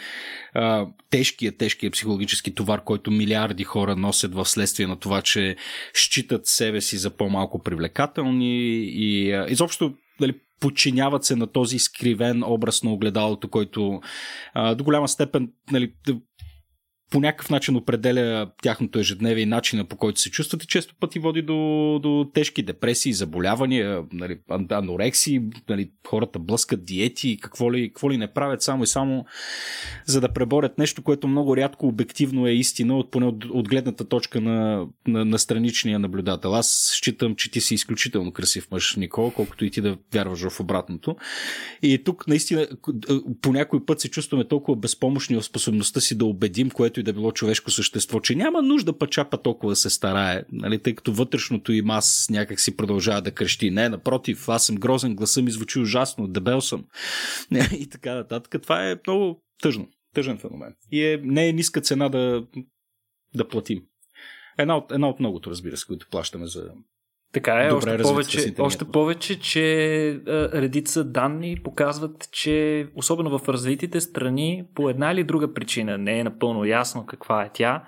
[0.55, 5.57] а, тежкият, тежкият психологически товар, който милиарди хора носят в следствие на това, че
[5.94, 12.42] считат себе си за по-малко привлекателни и а, изобщо дали, подчиняват се на този изкривен
[12.47, 14.01] образ на огледалото, който
[14.55, 15.92] а, до голяма степен нали,
[17.11, 21.18] по някакъв начин определя тяхното ежедневие и начина по който се чувстват и често пъти
[21.18, 24.38] води до, до тежки депресии, заболявания, нали,
[24.71, 29.25] анорексии, нали, хората блъскат диети, какво ли, какво ли не правят само и само
[30.07, 34.09] за да преборят нещо, което много рядко обективно е истина, от, поне от, от гледната
[34.09, 36.55] точка на, на, на страничния наблюдател.
[36.55, 40.61] Аз считам, че ти си изключително красив мъж, Никол, колкото и ти да вярваш в
[40.61, 41.16] обратното.
[41.83, 42.66] И тук наистина
[43.42, 47.12] по някой път се чувстваме толкова безпомощни в способността си да убедим, което и да
[47.12, 51.72] било човешко същество, че няма нужда пачапа толкова да се старае, нали, тъй като вътрешното
[51.72, 53.70] им аз някак си продължава да крещи.
[53.70, 56.84] Не, напротив, аз съм грозен, гласа ми звучи ужасно, дебел съм.
[57.78, 58.62] и така нататък.
[58.62, 60.74] Това е много тъжно, тъжен феномен.
[60.92, 62.46] И е, не е ниска цена да,
[63.34, 63.82] да платим.
[64.58, 66.70] Една от, една от многото, разбира се, които плащаме за,
[67.32, 73.48] така е, Добре още, повече, още повече, че а, редица данни показват, че особено в
[73.48, 77.84] развитите страни, по една или друга причина, не е напълно ясно каква е тя,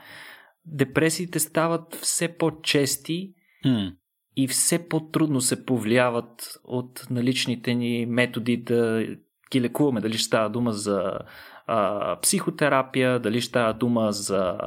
[0.66, 3.35] депресиите стават все по-чести
[3.66, 3.92] mm.
[4.37, 9.07] и все по-трудно се повлияват от наличните ни методи да
[9.53, 10.00] ги лекуваме.
[10.00, 11.18] Дали ще става дума за
[11.66, 14.59] а, психотерапия, дали ще става дума за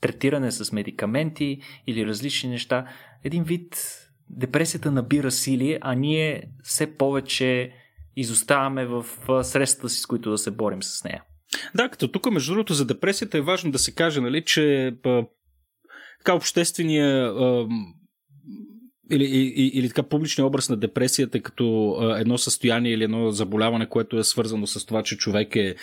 [0.00, 2.86] третиране с медикаменти или различни неща
[3.24, 3.76] един вид
[4.30, 7.72] депресията набира сили, а ние все повече
[8.16, 9.04] изоставаме в
[9.44, 11.22] средствата си, с които да се борим с нея.
[11.74, 15.24] Да, като тук, между другото, за депресията е важно да се каже, нали, че па,
[16.18, 17.32] така обществения
[19.10, 23.88] или, или, или така публичния образ на депресията като а, едно състояние или едно заболяване,
[23.88, 25.74] което е свързано с това, че човек е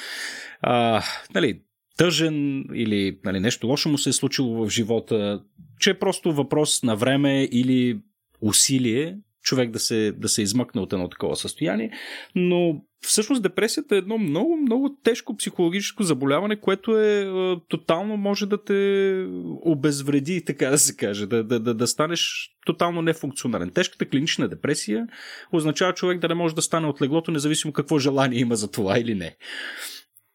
[0.62, 1.62] а, нали,
[1.98, 5.42] тъжен или нали, нещо лошо му се е случило в живота,
[5.80, 8.00] че е просто въпрос на време или
[8.42, 11.92] усилие човек да се, да се измъкне от едно такова състояние.
[12.36, 17.28] Но всъщност депресията е едно много, много тежко психологическо заболяване, което е,
[17.70, 19.26] тотално може да те
[19.62, 23.72] обезвреди, така да се каже, да, да, да, да станеш тотално нефункционален.
[23.72, 25.08] Тежката клинична депресия
[25.52, 29.00] означава човек да не може да стане от леглото, независимо какво желание има за това
[29.00, 29.36] или не.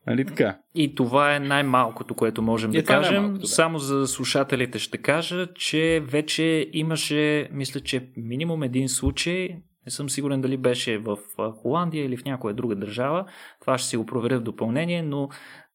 [0.07, 0.59] Нали така?
[0.75, 3.35] И това е най-малкото, което можем и да е кажем.
[3.35, 3.47] Да.
[3.47, 9.49] Само за слушателите ще кажа, че вече имаше, мисля, че минимум един случай,
[9.87, 11.19] не съм сигурен дали беше в
[11.53, 13.27] Холандия или в някоя друга държава,
[13.61, 15.29] това ще си го проверя в допълнение, но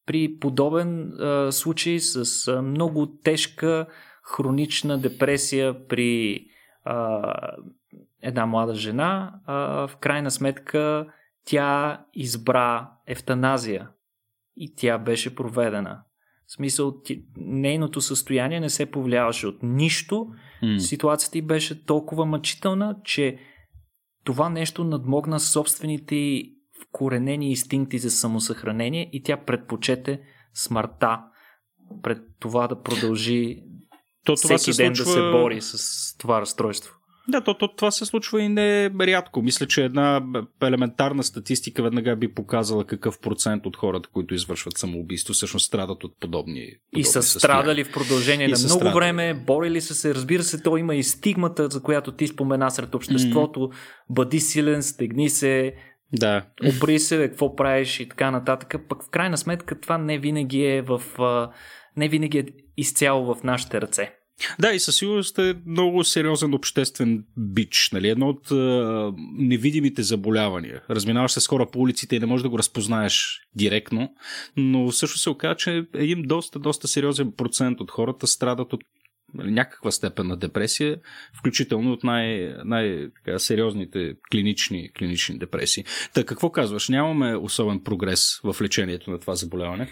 [0.06, 3.86] при подобен а, случай с а, много тежка
[4.22, 6.44] хронична депресия при
[6.84, 7.32] а,
[8.22, 11.06] една млада жена, а, в крайна сметка
[11.44, 13.88] тя избра ефтаназия
[14.56, 16.02] и тя беше проведена.
[16.46, 16.94] В смисъл,
[17.36, 20.26] нейното състояние не се повлияваше от нищо.
[20.62, 20.78] Mm.
[20.78, 23.38] Ситуацията й беше толкова мъчителна, че
[24.24, 26.42] това нещо надмогна собствените
[26.82, 30.20] вкоренени инстинкти за самосъхранение и тя предпочете
[30.54, 31.20] смъртта
[32.02, 33.62] пред това да продължи
[34.24, 35.04] то, това всеки ден случва...
[35.04, 36.94] да се бори с това разстройство.
[37.28, 39.42] Да, то, то, това се случва и не рядко.
[39.42, 40.22] Мисля, че една
[40.62, 46.20] елементарна статистика веднага би показала какъв процент от хората, които извършват самоубийство, всъщност страдат от
[46.20, 46.66] подобни.
[46.90, 48.94] подобни и са страдали в продължение и на много страдали.
[48.94, 50.14] време, борили са се.
[50.14, 53.60] Разбира се, то има и стигмата, за която ти спомена сред обществото.
[53.60, 53.74] Mm-hmm.
[54.10, 55.74] Бъди силен, стегни се,
[56.12, 56.46] да.
[56.64, 58.74] Обри се, какво правиш и така нататък.
[58.88, 61.02] Пък в крайна сметка това не винаги е в.
[61.96, 64.12] Не винаги е изцяло в нашите ръце.
[64.58, 67.90] Да, и със сигурност е много сериозен обществен бич.
[67.92, 68.08] Нали?
[68.08, 70.82] Едно от а, невидимите заболявания.
[70.90, 74.14] Разминаваш се с хора по улиците и не можеш да го разпознаеш директно,
[74.56, 78.80] но също се оказа, че един доста, доста сериозен процент от хората страдат от
[79.34, 80.96] нали, някаква степен на депресия,
[81.38, 85.84] включително от най- най-сериозните клинични, клинични депресии.
[86.14, 86.88] Та какво казваш?
[86.88, 89.88] Нямаме особен прогрес в лечението на това заболяване?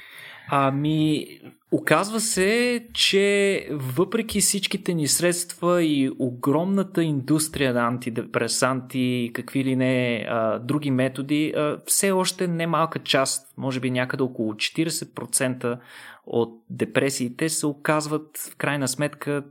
[0.48, 1.26] Ами,
[1.72, 9.76] оказва се, че въпреки всичките ни средства и огромната индустрия на антидепресанти и какви ли
[9.76, 15.78] не а, други методи, а, все още немалка част, може би някъде около 40%
[16.26, 19.44] от депресиите се оказват в крайна сметка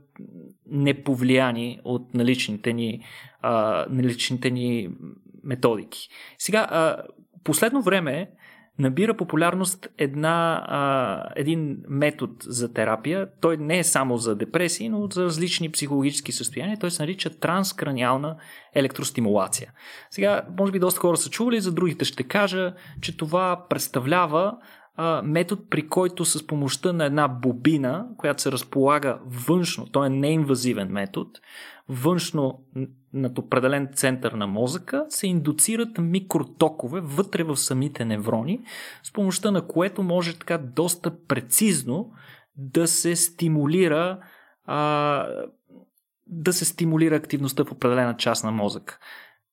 [0.66, 3.04] неповлияни от наличните ни,
[3.42, 4.88] а, наличните ни
[5.44, 6.08] методики.
[6.38, 7.02] Сега, а,
[7.44, 8.30] последно време
[8.78, 13.28] набира популярност една, а, един метод за терапия.
[13.40, 16.78] Той не е само за депресии, но за различни психологически състояния.
[16.78, 18.36] Той се нарича транскраниална
[18.74, 19.72] електростимулация.
[20.10, 24.56] Сега, може би доста хора са чували, за другите ще кажа, че това представлява
[24.96, 30.10] а, метод, при който с помощта на една бобина, която се разполага външно, той е
[30.10, 31.30] неинвазивен метод,
[31.88, 32.64] външно
[33.12, 38.60] над определен център на мозъка, се индуцират микротокове вътре в самите неврони,
[39.02, 42.12] с помощта на което може така доста прецизно
[42.56, 44.18] да се стимулира
[44.64, 45.28] а,
[46.26, 48.98] да се стимулира активността в определена част на мозъка.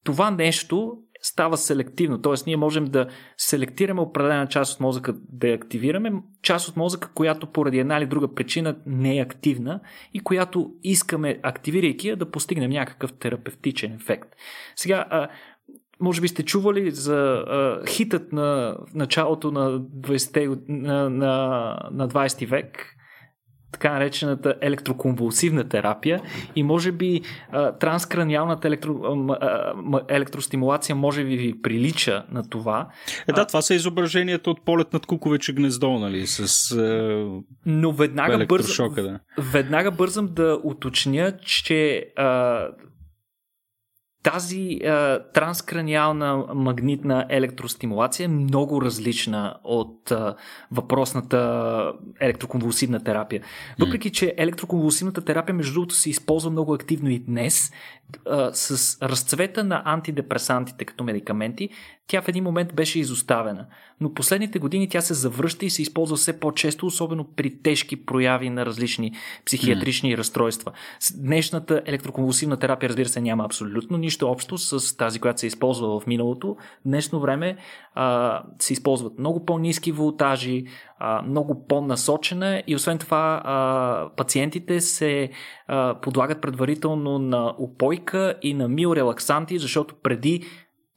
[0.04, 2.21] Това нещо става селективно.
[2.21, 2.34] Т.е.
[2.47, 3.07] ние можем да
[3.38, 8.05] селектираме определена част от мозъка да я активираме, част от мозъка, която поради една или
[8.05, 9.79] друга причина не е активна
[10.13, 14.29] и която искаме, активирайки я, да постигнем някакъв терапевтичен ефект.
[14.75, 15.27] Сега,
[15.99, 22.47] може би сте чували за а, хитът на началото на 20, на, на, на 20
[22.47, 22.95] век,
[23.71, 26.21] така наречената електроконвулсивна терапия
[26.55, 27.21] и може би
[27.79, 28.95] транскраниалната електро,
[30.07, 32.89] електростимулация може би ви прилича на това.
[33.27, 37.25] Е, да, това са изображенията от полет над Куковече гнездо, нали, с а,
[37.65, 39.19] Но веднага бързам, да.
[39.38, 42.67] веднага бързам да уточня, че а,
[44.23, 50.36] тази а, транскраниална магнитна електростимулация е много различна от а,
[50.71, 53.43] въпросната електроконвулсивна терапия.
[53.79, 57.71] Въпреки, че електроконвулсивната терапия, между другото, се използва много активно и днес,
[58.25, 61.69] а, с разцвета на антидепресантите като медикаменти,
[62.12, 63.65] тя в един момент беше изоставена.
[64.02, 68.50] Но последните години тя се завръща и се използва все по-често, особено при тежки прояви
[68.50, 69.12] на различни
[69.45, 70.17] психиатрични mm.
[70.17, 70.71] разстройства.
[71.15, 76.08] Днешната електроконвулсивна терапия, разбира се, няма абсолютно нищо общо с тази, която се използва в
[76.08, 76.58] миналото.
[76.86, 77.58] Днешно време
[77.95, 80.63] а, се използват много по-низки волтажи,
[81.00, 85.30] а, много по-насочена и освен това а, пациентите се
[85.67, 90.43] а, подлагат предварително на упойка и на миорелаксанти, защото преди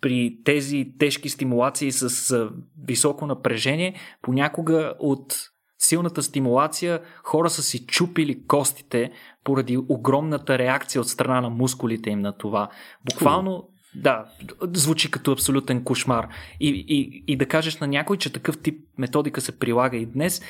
[0.05, 2.51] при тези тежки стимулации с
[2.87, 5.35] високо напрежение, понякога от
[5.79, 9.12] силната стимулация хора са си чупили костите
[9.45, 12.69] поради огромната реакция от страна на мускулите им на това.
[13.05, 14.25] Буквално да,
[14.62, 16.29] звучи като абсолютен кошмар.
[16.61, 20.43] И, и, и да кажеш на някой, че такъв тип методика се прилага и днес,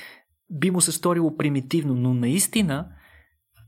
[0.51, 2.87] би му се сторило примитивно, но наистина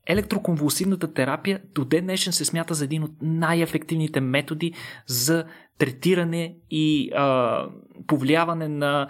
[0.06, 4.72] електроконвулсивната терапия до ден днешен се смята за един от най-ефективните методи
[5.06, 5.44] за
[5.78, 7.66] третиране и а,
[8.06, 9.08] повлияване на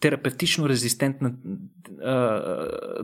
[0.00, 1.32] терапевтично резистентна,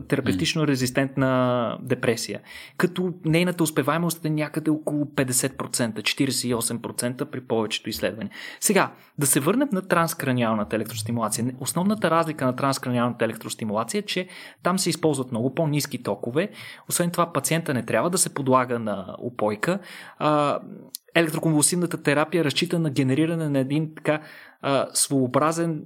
[0.07, 2.41] терапевтично резистентна депресия.
[2.77, 8.31] Като нейната успеваемост е някъде около 50%, 48% при повечето изследвания.
[8.59, 11.45] Сега, да се върнем на транскраниалната електростимулация.
[11.59, 14.27] Основната разлика на транскраниалната електростимулация е, че
[14.63, 16.49] там се използват много по-низки токове.
[16.89, 19.79] Освен това, пациента не трябва да се подлага на упойка.
[21.15, 24.21] Електроконвулсивната терапия разчита на генериране на един така
[24.93, 25.83] своеобразен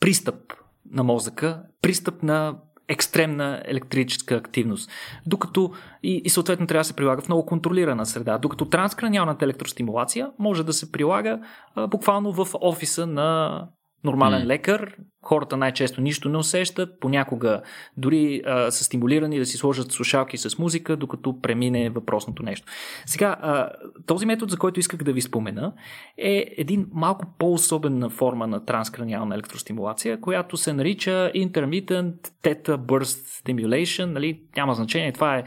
[0.00, 0.52] пристъп
[0.90, 2.56] на мозъка, пристъп на
[2.88, 4.90] екстремна електрическа активност.
[5.26, 8.38] Докато и, и съответно трябва да се прилага в много контролирана среда.
[8.38, 11.40] Докато транскраниалната електростимулация може да се прилага
[11.74, 13.68] а, буквално в офиса на
[14.04, 14.46] нормален mm.
[14.46, 17.62] лекар, хората най-често нищо не усещат, понякога
[17.96, 22.66] дори а, са стимулирани да си сложат слушалки с музика, докато премине въпросното нещо.
[23.06, 23.68] Сега, а,
[24.06, 25.72] този метод, за който исках да ви спомена,
[26.18, 34.04] е един малко по-особена форма на транскраниална електростимулация, която се нарича Intermittent Theta Burst Stimulation,
[34.04, 35.44] нали, няма значение, това е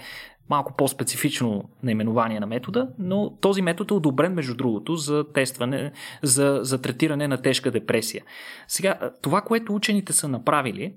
[0.50, 5.92] малко по-специфично наименование на метода, но този метод е одобрен, между другото, за тестване,
[6.24, 8.24] за, за третиране на тежка депресия.
[8.68, 10.94] Сега, това, което учените са направили,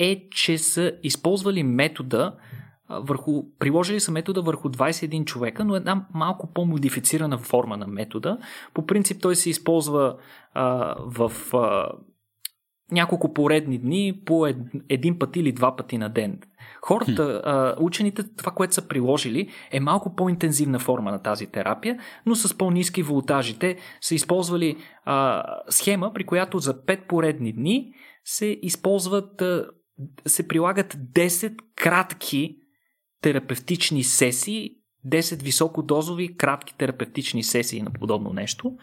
[0.00, 2.36] е, че са използвали метода
[2.90, 8.38] върху, приложили са метода върху 21 човека, но една малко по-модифицирана форма на метода.
[8.74, 10.16] По принцип той се използва
[10.54, 11.92] а, в а,
[12.92, 14.56] няколко поредни дни по ед,
[14.88, 16.40] един път или два пъти на ден.
[16.82, 22.34] Хората, а, учените, това, което са приложили, е малко по-интензивна форма на тази терапия, но
[22.34, 23.58] с по-низки волтажи.
[23.58, 27.92] Те са използвали а, схема, при която за 5 поредни дни
[28.24, 29.66] се използват, а,
[30.26, 32.56] се прилагат 10 кратки
[33.22, 34.70] терапевтични сесии,
[35.06, 38.76] 10 високодозови кратки терапевтични сесии на подобно нещо.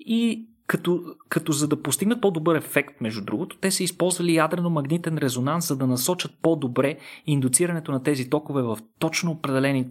[0.00, 5.68] И като, като за да постигнат по-добър ефект, между другото, те са използвали ядрено-магнитен резонанс,
[5.68, 6.96] за да насочат по-добре
[7.26, 9.86] индуцирането на тези токове в точно определени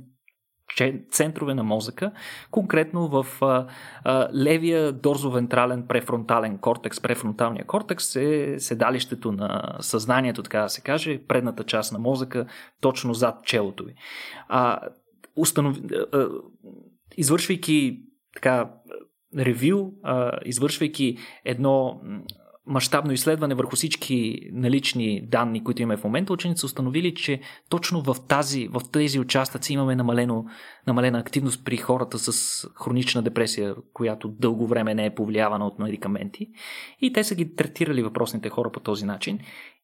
[1.11, 2.11] центрове на мозъка,
[2.51, 3.67] конкретно в а,
[4.03, 7.01] а, левия дорзовентрален префронтален кортекс.
[7.01, 12.45] Префронталния кортекс е седалището на съзнанието, така да се каже, предната част на мозъка,
[12.81, 13.95] точно зад челото ви.
[14.47, 14.79] А,
[15.35, 15.77] установ...
[16.13, 16.27] а,
[17.17, 18.01] извършвайки
[18.33, 18.71] така
[19.37, 19.91] ревю,
[20.45, 22.01] извършвайки едно
[22.67, 28.01] мащабно изследване върху всички налични данни, които имаме в момента, ученици са установили, че точно
[28.01, 30.45] в, тази, в тези участъци имаме намалено,
[30.87, 36.47] намалена активност при хората с хронична депресия, която дълго време не е повлиявана от медикаменти.
[37.01, 39.39] И те са ги третирали въпросните хора по този начин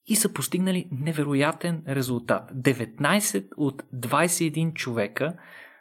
[0.07, 2.51] и са постигнали невероятен резултат.
[2.55, 5.33] 19 от 21 човека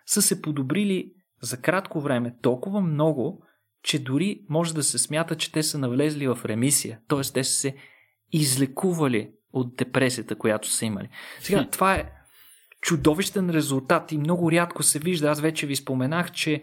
[0.07, 1.13] са се подобрили
[1.43, 3.43] за кратко време толкова много,
[3.83, 7.21] че дори може да се смята, че те са навлезли в ремисия, т.е.
[7.21, 7.75] те са се
[8.33, 11.09] излекували от депресията, която са имали.
[11.41, 12.13] Сега, това е
[12.81, 15.31] чудовищен резултат и много рядко се вижда.
[15.31, 16.63] Аз вече ви споменах, че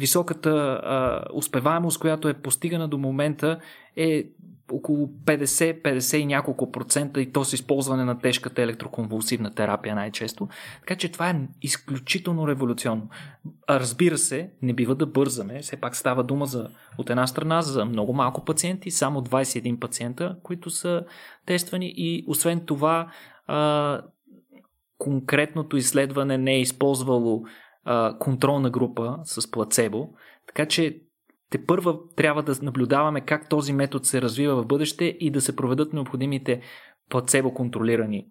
[0.00, 3.60] най-високата а, успеваемост, която е постигана до момента
[3.96, 4.24] е
[4.72, 10.48] около 50-50 и няколко процента и то с използване на тежката електроконвулсивна терапия най-често.
[10.80, 13.08] Така че това е изключително революционно.
[13.66, 15.62] А разбира се, не бива да бързаме.
[15.62, 20.36] Все пак става дума за, от една страна за много малко пациенти, само 21 пациента,
[20.42, 21.04] които са
[21.46, 23.10] тествани и освен това
[23.46, 24.00] а,
[24.98, 27.44] конкретното изследване не е използвало
[28.18, 30.08] контролна група с плацебо,
[30.46, 31.00] така че
[31.50, 35.56] те първа трябва да наблюдаваме как този метод се развива в бъдеще и да се
[35.56, 36.62] проведат необходимите
[37.10, 38.26] плацебо контролирани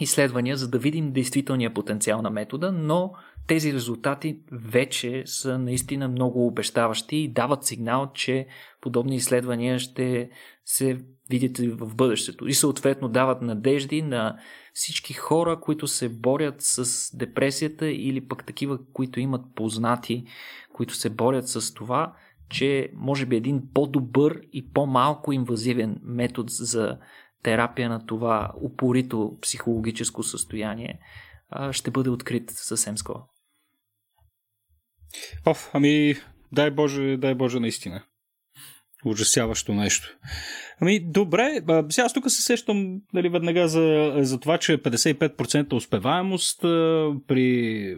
[0.00, 3.12] изследвания, за да видим действителния потенциал на метода, но
[3.46, 8.46] тези резултати вече са наистина много обещаващи и дават сигнал, че
[8.80, 10.30] подобни изследвания ще
[10.64, 10.98] се
[11.30, 12.46] видят в бъдещето.
[12.46, 14.38] И съответно дават надежди на
[14.72, 20.24] всички хора, които се борят с депресията или пък такива, които имат познати,
[20.72, 22.14] които се борят с това,
[22.50, 26.98] че може би един по-добър и по-малко инвазивен метод за
[27.42, 30.98] терапия на това упорито психологическо състояние
[31.72, 33.22] ще бъде открит съвсем скоро.
[35.46, 36.14] Оф, ами
[36.52, 38.02] дай Боже, дай Боже наистина.
[39.04, 40.18] Ужасяващо нещо.
[40.80, 41.60] Ами, добре,
[41.90, 46.60] сега аз тук се сещам нали, веднага за, за това, че 55% успеваемост
[47.26, 47.96] при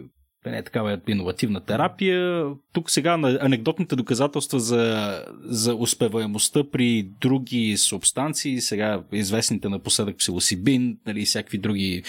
[0.49, 2.45] не е такава иновативна терапия.
[2.73, 10.97] Тук сега на анекдотните доказателства за, за успеваемостта при други субстанции, сега известните напоследък псилосибин,
[11.05, 12.03] нали, всякакви други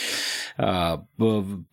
[0.56, 1.00] а,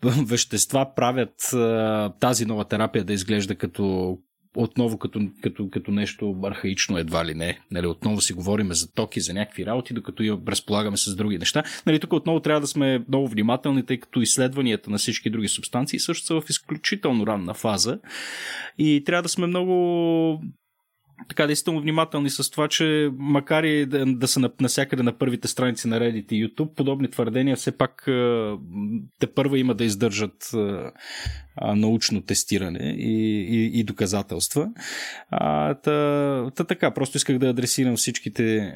[0.04, 4.18] вещества правят а, тази нова терапия да изглежда като
[4.56, 7.60] отново като, като, като нещо архаично едва ли не.
[7.72, 11.64] Нали, отново си говорим за токи, за някакви работи, докато я разполагаме с други неща.
[11.86, 16.00] Нали, тук отново трябва да сме много внимателни, тъй като изследванията на всички други субстанции
[16.00, 18.00] също са в изключително ранна фаза
[18.78, 20.42] и трябва да сме много
[21.28, 25.88] така действително внимателни с това, че макар и да, да са насякъде на първите страници
[25.88, 28.04] на Reddit и YouTube, подобни твърдения все пак
[29.20, 30.52] те първа има да издържат
[31.76, 34.70] научно тестиране и, и, и доказателства.
[35.30, 38.74] А, та, та така, просто исках да адресирам всичките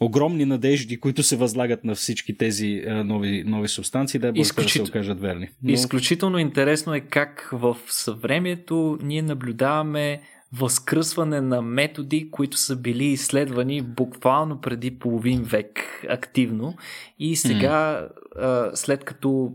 [0.00, 4.82] огромни надежди, които се възлагат на всички тези а, нови, нови субстанции, да, Изключит...
[4.82, 5.48] да се окажат верни.
[5.62, 5.72] Но...
[5.72, 10.20] Изключително интересно е как в съвремието ние наблюдаваме
[10.58, 15.78] възкръсване на методи, които са били изследвани буквално преди половин век
[16.08, 16.74] активно
[17.18, 18.74] и сега, mm.
[18.74, 19.52] след като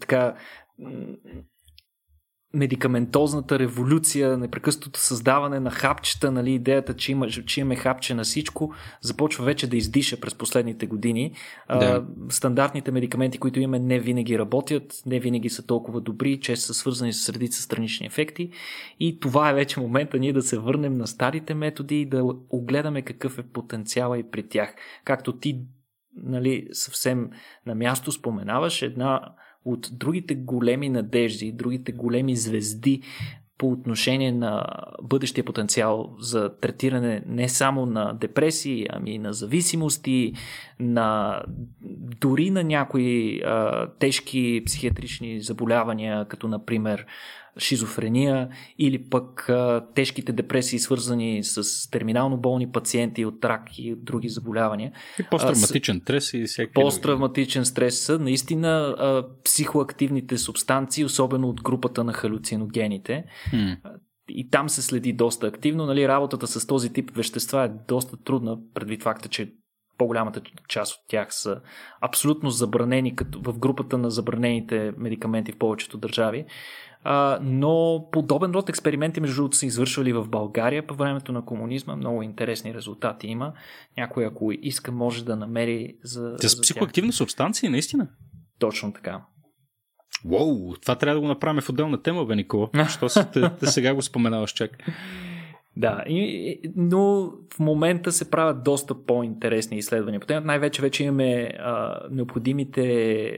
[0.00, 0.34] така
[2.54, 8.74] медикаментозната революция, непрекъснатото създаване на хапчета, нали, идеята, че, има, че имаме хапче на всичко,
[9.00, 11.32] започва вече да издиша през последните години.
[11.68, 11.74] Да.
[11.74, 16.74] А, стандартните медикаменти, които имаме, не винаги работят, не винаги са толкова добри, често са
[16.74, 18.50] свързани с редица странични ефекти.
[19.00, 23.02] И това е вече момента ние да се върнем на старите методи и да огледаме
[23.02, 24.74] какъв е потенциала и при тях.
[25.04, 25.60] Както ти
[26.16, 27.30] нали, съвсем
[27.66, 29.34] на място споменаваш една
[29.64, 33.02] от другите големи надежди, другите големи звезди
[33.58, 34.66] по отношение на
[35.02, 40.32] бъдещия потенциал за третиране не само на депресии, ами и на зависимости,
[40.80, 41.42] на
[42.20, 47.06] дори на някои а, тежки психиатрични заболявания, като например
[47.58, 48.48] шизофрения
[48.78, 54.92] или пък а, тежките депресии, свързани с терминално болни пациенти от рак и други заболявания.
[55.18, 56.72] И посттравматичен стрес и всеки.
[56.72, 63.24] Посттравматичен стрес са наистина а, психоактивните субстанции, особено от групата на халюциногените.
[63.52, 63.76] Hmm.
[64.28, 65.86] И там се следи доста активно.
[65.86, 69.52] Нали, работата с този тип вещества е доста трудна, предвид факта, че
[69.98, 71.60] по-голямата част от тях са
[72.00, 76.44] абсолютно забранени като в групата на забранените медикаменти в повечето държави.
[77.04, 81.96] А, но подобен род експерименти, между другото, са извършвали в България по времето на комунизма.
[81.96, 83.52] Много интересни резултати има.
[83.96, 86.36] Някой, ако иска, може да намери за.
[86.40, 87.16] Те са психоактивни тях.
[87.16, 88.08] субстанции, наистина.
[88.58, 89.20] Точно така.
[90.24, 92.68] Уоу, това трябва да го направим в отделна тема, бе, Никола.
[92.88, 94.70] Що си те, те сега го споменаваш чак.
[95.76, 100.20] Да, и, но в момента се правят доста по-интересни изследвания.
[100.20, 103.36] По най-вече вече имаме а, необходимите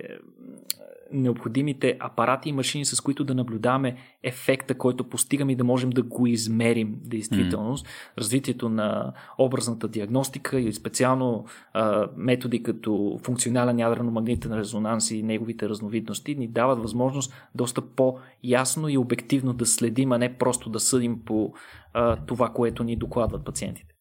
[1.15, 6.03] необходимите апарати и машини, с които да наблюдаваме ефекта, който постигаме и да можем да
[6.03, 7.87] го измерим действителност.
[7.87, 8.19] Mm.
[8.19, 16.35] Развитието на образната диагностика и специално а, методи като функционален ядрено-магнитен резонанс и неговите разновидности
[16.35, 21.53] ни дават възможност доста по-ясно и обективно да следим, а не просто да съдим по
[21.93, 23.95] а, това, което ни докладват пациентите.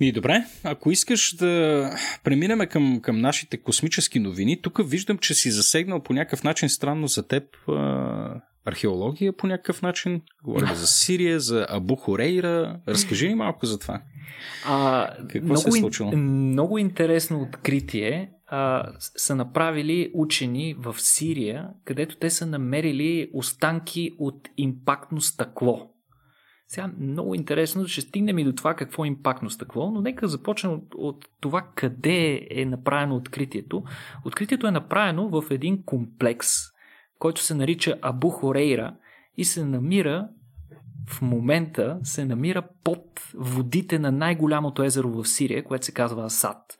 [0.00, 1.90] И добре, ако искаш да
[2.24, 7.06] преминем към, към нашите космически новини, тук виждам, че си засегнал по някакъв начин странно
[7.06, 10.22] за теб а, археология по някакъв начин.
[10.44, 12.80] Говорим за Сирия, за Абу Хорейра.
[12.88, 14.00] Разкажи ни малко за това.
[14.66, 16.12] А, Какво много, се е случило?
[16.12, 24.48] Много интересно откритие а, са направили учени в Сирия, където те са намерили останки от
[24.56, 25.90] импактно стъкло.
[26.74, 30.72] Сега много интересно, ще стигнем и до това какво е импактно стъкло, но нека започнем
[30.72, 33.82] от, от това къде е направено откритието.
[34.24, 36.48] Откритието е направено в един комплекс,
[37.18, 38.94] който се нарича Абу Хорейра
[39.36, 40.28] и се намира
[41.08, 46.78] в момента се намира под водите на най-голямото езеро в Сирия, което се казва Асад.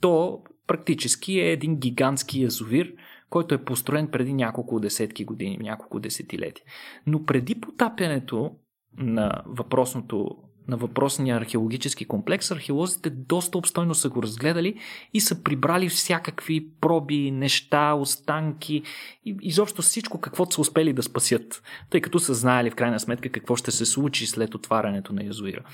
[0.00, 2.92] То практически е един гигантски язовир,
[3.30, 6.64] който е построен преди няколко десетки години, няколко десетилетия.
[7.06, 8.56] Но преди потапянето
[8.98, 10.30] на въпросното
[10.68, 14.80] на въпросния археологически комплекс, археолозите доста обстойно са го разгледали
[15.14, 18.82] и са прибрали всякакви проби, неща, останки
[19.24, 23.28] и изобщо всичко, каквото са успели да спасят, тъй като са знаели в крайна сметка
[23.28, 25.64] какво ще се случи след отварянето на язовира.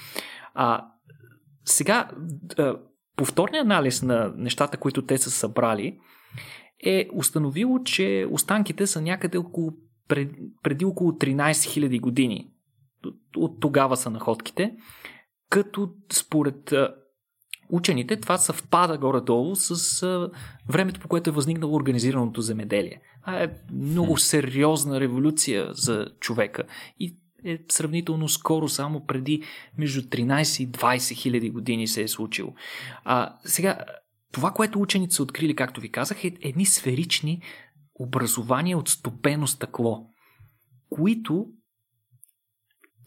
[0.54, 0.86] А,
[1.64, 2.10] сега,
[3.16, 5.98] повторният анализ на нещата, които те са събрали,
[6.84, 9.72] е установило, че останките са някъде около,
[10.62, 12.51] преди около 13 000 години
[13.36, 14.76] от тогава са находките,
[15.50, 16.74] като според
[17.68, 20.30] учените това съвпада горе-долу с
[20.68, 23.00] времето, по което е възникнало организираното земеделие.
[23.20, 26.62] Това е много сериозна революция за човека
[27.00, 29.42] и е сравнително скоро, само преди
[29.78, 32.54] между 13 и 20 хиляди години се е случило.
[33.04, 33.78] А, сега,
[34.32, 37.42] това, което учените са открили, както ви казах, е едни сферични
[37.94, 40.06] образования от стопено стъкло,
[40.90, 41.46] които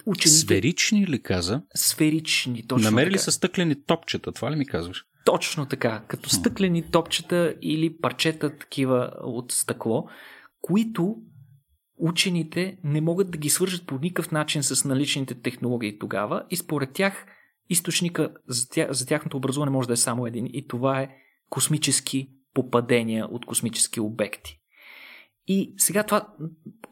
[0.05, 0.39] учените...
[0.39, 1.61] Сферични ли каза?
[1.75, 3.23] Сферични, точно Намерили така.
[3.23, 5.05] са стъклени топчета, това ли ми казваш?
[5.25, 10.07] Точно така, като стъклени топчета или парчета такива от стъкло,
[10.61, 11.15] които
[11.97, 16.93] учените не могат да ги свържат по никакъв начин с наличните технологии тогава и според
[16.93, 17.25] тях
[17.69, 21.09] източника за, тя, за тяхното образуване може да е само един и това е
[21.49, 24.59] космически попадения от космически обекти.
[25.47, 26.27] И сега това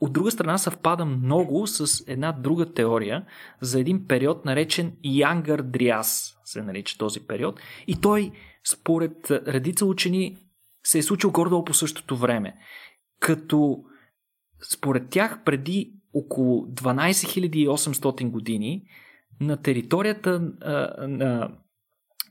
[0.01, 3.25] от друга страна съвпада много с една друга теория
[3.61, 7.59] за един период наречен Янгър Дриас, се нарича този период.
[7.87, 8.31] И той,
[8.67, 10.37] според редица учени,
[10.83, 12.55] се е случил гордо по същото време.
[13.19, 13.83] Като
[14.71, 18.83] според тях преди около 12 800 години
[19.41, 20.39] на територията
[21.07, 21.51] на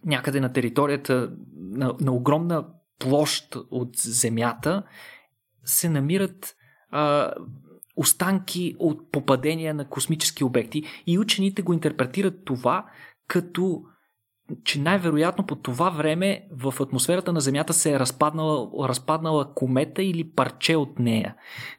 [0.04, 2.66] някъде на територията на, на огромна
[2.98, 4.82] площ от Земята
[5.64, 6.56] се намират
[6.90, 7.32] а,
[7.96, 12.86] останки от попадения на космически обекти и учените го интерпретират това
[13.28, 13.82] като
[14.64, 20.30] че най-вероятно по това време в атмосферата на Земята се е разпаднала, разпаднала комета или
[20.30, 21.34] парче от нея.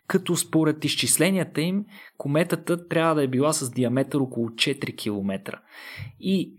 [0.08, 1.86] Като според изчисленията им,
[2.18, 5.60] кометата трябва да е била с диаметър около 4 км.
[6.20, 6.54] И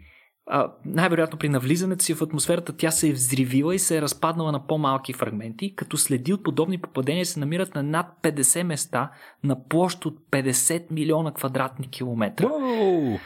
[0.85, 4.67] най-вероятно при навлизането си в атмосферата тя се е взривила и се е разпаднала на
[4.67, 9.11] по-малки фрагменти, като следи от подобни попадения се намират на над 50 места
[9.45, 12.47] на площ от 50 милиона квадратни километра.
[12.47, 13.21] Wow!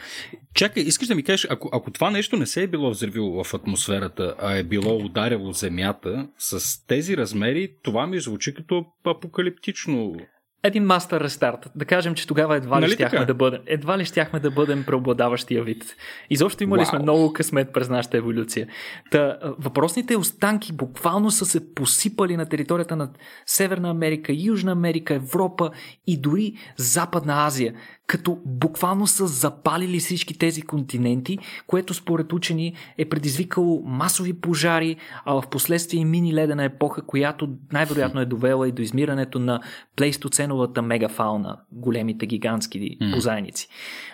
[0.53, 3.53] Чакай, искаш да ми кажеш, ако, ако това нещо не се е било взривило в
[3.53, 10.15] атмосферата, а е било ударило Земята с тези размери, това ми звучи като апокалиптично
[10.63, 11.71] един мастер рестарт.
[11.75, 14.83] Да кажем, че тогава едва ли, нали щяхме да бъдем, едва ли щяхме да бъдем
[14.85, 15.95] преобладаващия вид.
[16.29, 16.89] Изобщо имали wow.
[16.89, 18.67] сме много късмет през нашата еволюция.
[19.11, 23.09] Та, въпросните останки буквално са се посипали на територията на
[23.45, 25.71] Северна Америка, Южна Америка, Европа
[26.07, 27.73] и дори Западна Азия,
[28.09, 31.37] като буквално са запалили всички тези континенти,
[31.67, 34.95] което според учени е предизвикало масови пожари,
[35.25, 39.61] а в последствие мини ледена епоха, която най-вероятно е довела и до измирането на
[39.95, 43.67] плейстоценовата мегафауна, големите гигантски позайници.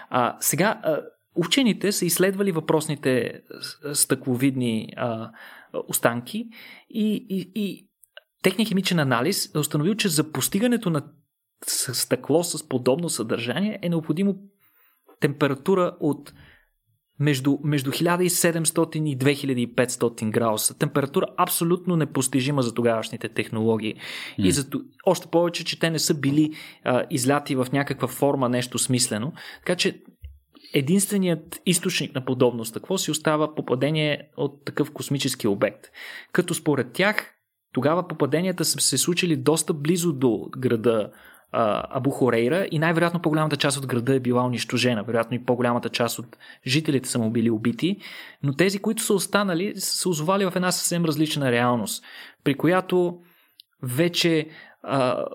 [0.09, 0.81] А, сега,
[1.35, 3.41] учените са изследвали въпросните
[3.93, 5.31] стъкловидни а,
[5.87, 6.49] останки
[6.89, 7.87] и, и, и
[8.43, 11.01] техният химичен анализ е установил, че за постигането на
[11.71, 14.35] стъкло с подобно съдържание е необходимо
[15.19, 16.33] температура от
[17.19, 20.77] между, между 1700 и 2500 градуса.
[20.77, 23.95] Температура абсолютно непостижима за тогавашните технологии.
[23.95, 24.43] Mm.
[24.43, 24.65] И за,
[25.05, 26.53] още повече, че те не са били
[26.83, 29.33] а, изляти в някаква форма нещо смислено.
[29.59, 30.01] Така че
[30.73, 35.87] единственият източник на подобно стъкло си остава попадение от такъв космически обект.
[36.31, 37.31] Като според тях
[37.73, 41.11] тогава попаденията са се случили доста близо до града
[41.89, 45.03] Абу Хорейра и най-вероятно по-голямата част от града е била унищожена.
[45.03, 46.37] Вероятно и по-голямата част от
[46.67, 47.97] жителите са му били убити,
[48.43, 52.03] но тези, които са останали, са се озовали в една съвсем различна реалност,
[52.43, 53.19] при която
[53.83, 54.47] вече
[54.83, 55.25] а,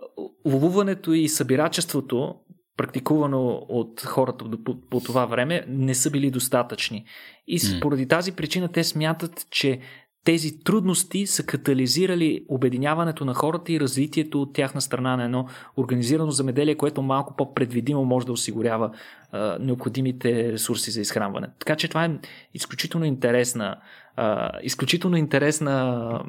[0.46, 2.34] ловуването и събирачеството,
[2.76, 7.04] практикувано от хората по, по това време, не са били достатъчни.
[7.46, 9.80] И поради тази причина те смятат, че
[10.24, 15.46] тези трудности са катализирали обединяването на хората и развитието от тяхна страна на едно
[15.76, 18.90] организирано замеделие, което малко по-предвидимо може да осигурява
[19.32, 21.48] а, необходимите ресурси за изхранване.
[21.58, 22.10] Така че това е
[22.54, 23.76] изключително интересна,
[24.16, 26.24] а, изключително интересна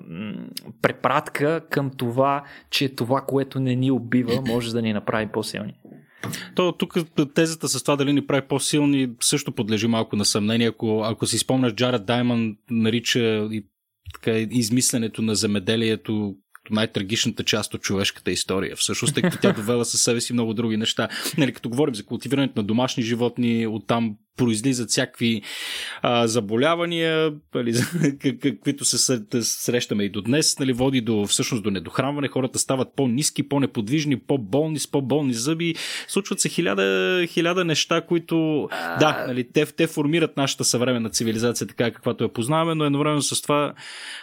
[0.82, 5.74] препратка към това, че това, което не ни убива, може да ни направи по-силни.
[6.56, 6.96] То тук
[7.36, 10.68] тезата с това дали ни прави по-силни също подлежи малко на съмнение.
[10.68, 13.20] Ако, ако си спомняш, Джаред Даймън нарича
[13.52, 13.66] и
[14.14, 16.36] така, измисленето на земеделието
[16.70, 18.76] най-трагичната част от човешката история.
[18.76, 21.09] Всъщност, тъй като тя довела със себе си много други неща.
[21.38, 25.42] Нали, като говорим за култивирането на домашни животни, оттам произлизат всякакви
[26.02, 27.74] а, заболявания, нали,
[28.42, 33.50] каквито се срещаме и до днес, нали, води до, всъщност до недохранване, хората стават по-низки,
[33.50, 35.76] по-неподвижни, по-болни, с по-болни зъби,
[36.08, 38.98] случват се хиляда, хиляда неща, които, а...
[38.98, 43.42] да, нали, те, те формират нашата съвременна цивилизация така, каквато я познаваме, но едновременно с
[43.42, 43.74] това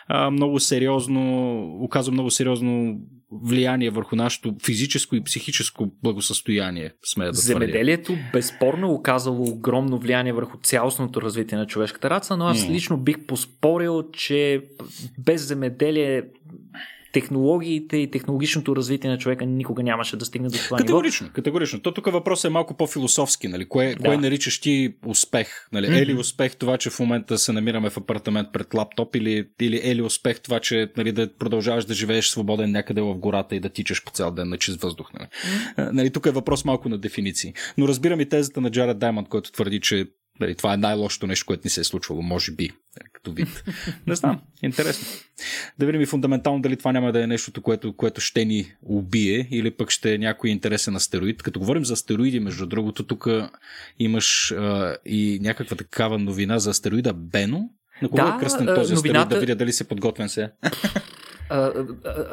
[0.08, 3.00] а, много сериозно, оказва много сериозно
[3.32, 8.30] влияние върху нашето физическо и психическо благосъстояние, смея да Земеделието твърдя.
[8.32, 13.26] безспорно е оказало огромно влияние върху цялостното развитие на човешката раца, но аз лично бих
[13.26, 14.62] поспорил, че
[15.18, 16.22] без земеделие
[17.12, 21.34] технологиите и технологичното развитие на човека никога нямаше да стигне до това Категорично, ниво.
[21.34, 21.80] категорично.
[21.80, 23.48] То тук въпросът е малко по-философски.
[23.48, 23.68] Нали?
[23.68, 24.04] Кое, да.
[24.04, 25.68] кое наричаш ти успех?
[25.72, 25.86] Нали?
[25.86, 26.02] Mm-hmm.
[26.02, 29.80] Е ли успех това, че в момента се намираме в апартамент пред лаптоп или, или
[29.84, 33.60] е ли успех това, че нали, да продължаваш да живееш свободен някъде в гората и
[33.60, 35.12] да тичаш по цял ден на чист въздух?
[35.12, 35.28] Нали?
[35.28, 35.92] Mm-hmm.
[35.92, 37.54] Нали, тук е въпрос малко на дефиниции.
[37.78, 40.06] Но разбирам и тезата на Джаред Даймонд, който твърди, че
[40.40, 42.70] Дали, това е най-лошото нещо, което ни се е случвало, може би,
[43.12, 43.64] като вид.
[44.06, 45.06] Не знам, интересно.
[45.78, 49.48] Да видим и фундаментално дали това няма да е нещото, което, което ще ни убие
[49.50, 51.42] или пък ще е някой интересен астероид.
[51.42, 53.28] Като говорим за астероиди, между другото, тук
[53.98, 57.70] имаш а, и някаква такава новина за астероида Бено.
[58.02, 59.18] На кого да, е кръстен този новината...
[59.18, 60.50] астероид, да видя дали се подготвен се.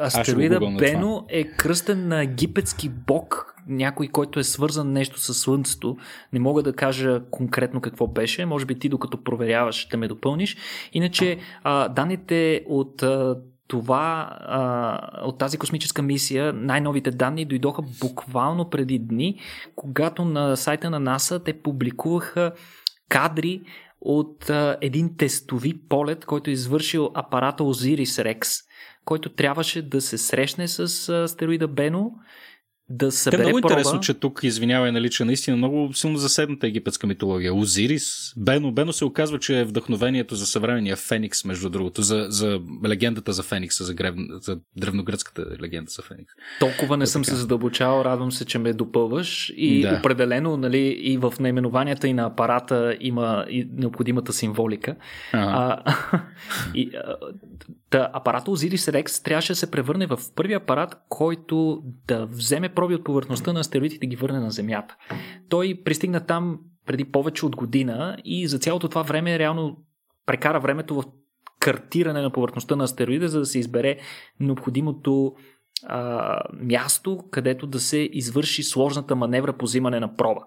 [0.00, 5.96] Астероида Бено е кръстен на египетски бог, някой, който е свързан нещо с Слънцето.
[6.32, 8.46] Не мога да кажа конкретно какво беше.
[8.46, 10.56] Може би ти, докато проверяваш, ще ме допълниш.
[10.92, 13.36] Иначе, а, данните от а,
[13.68, 19.40] това, а, от тази космическа мисия, най-новите данни дойдоха буквално преди дни,
[19.76, 22.52] когато на сайта на НАСА те публикуваха
[23.08, 23.60] кадри
[24.06, 28.64] от а, един тестови полет, който е извършил апарата Osiris Rex,
[29.04, 32.12] който трябваше да се срещне с астероида Бено
[32.90, 33.72] да събере Те е много проба.
[33.72, 37.54] интересно, че тук, извинявай, налича наистина много силно заседната египетска митология.
[37.54, 38.72] Озирис, Бено.
[38.72, 43.42] Бено се оказва, че е вдъхновението за съвременния Феникс, между другото, за, за легендата за
[43.42, 44.14] Феникса, за, греб...
[44.40, 46.32] за древногръцката легенда за Феникс.
[46.60, 47.30] Толкова не съм така.
[47.34, 49.96] се задълбочавал, радвам се, че ме допълваш и Да.
[49.98, 54.96] определено нали, и в наименованията и на апарата има и необходимата символика.
[55.32, 55.82] Ага.
[55.86, 56.20] А,
[56.74, 57.16] и, а,
[57.90, 62.94] та, апарата Osiris Rex трябваше да се превърне в първи апарат, който да вземе проби
[62.94, 64.96] от повърхността на астероидите ги върне на Земята.
[65.48, 69.76] Той пристигна там преди повече от година и за цялото това време реално
[70.26, 71.04] прекара времето в
[71.60, 73.98] картиране на повърхността на астероида, за да се избере
[74.40, 75.34] необходимото
[75.86, 80.40] а, място, където да се извърши сложната маневра по взимане на проба.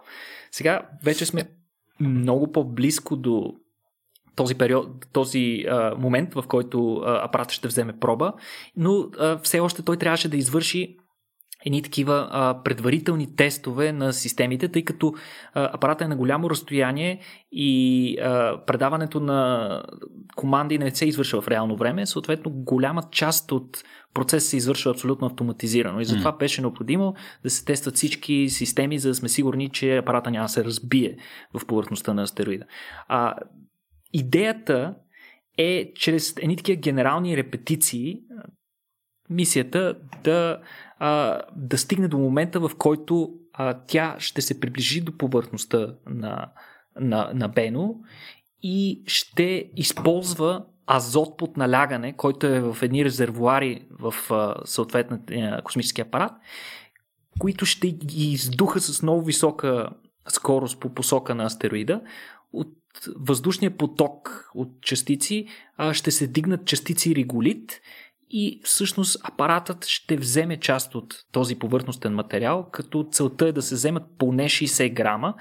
[0.52, 1.50] Сега вече сме
[2.00, 3.54] много по-близко до
[4.36, 8.34] този период, този а, момент, в който а, апаратът ще вземе проба,
[8.78, 10.98] но а, все още той трябваше да извърши
[11.66, 15.14] едни такива а, предварителни тестове на системите, тъй като
[15.54, 17.20] а, апаратът е на голямо разстояние
[17.52, 19.84] и а, предаването на
[20.36, 23.84] команди не се извършва в реално време, съответно голяма част от
[24.14, 26.00] процеса се извършва абсолютно автоматизирано.
[26.00, 30.32] И затова беше необходимо да се тестват всички системи, за да сме сигурни, че апарата
[30.32, 31.18] няма да се разбие
[31.54, 32.66] в повърхността на астероида.
[33.08, 33.36] А,
[34.14, 34.96] идеята
[35.58, 38.20] е чрез едни такива генерални репетиции
[39.30, 40.60] мисията да,
[41.00, 46.52] а, да стигне до момента, в който а, тя ще се приближи до повърхността на,
[47.00, 47.96] на, на Бено
[48.64, 56.02] и ще използва азот под налягане, който е в едни резервуари в а, съответния космически
[56.02, 56.32] апарат,
[57.40, 59.90] които ще ги издуха с много висока
[60.28, 62.02] скорост по посока на астероида.
[62.54, 62.74] От
[63.16, 65.48] въздушния поток от частици
[65.92, 67.82] ще се дигнат частици реголит
[68.30, 73.76] и всъщност апаратът ще вземе част от този повърхностен материал, като целта е да се
[73.76, 75.34] вземат поне 60 грама,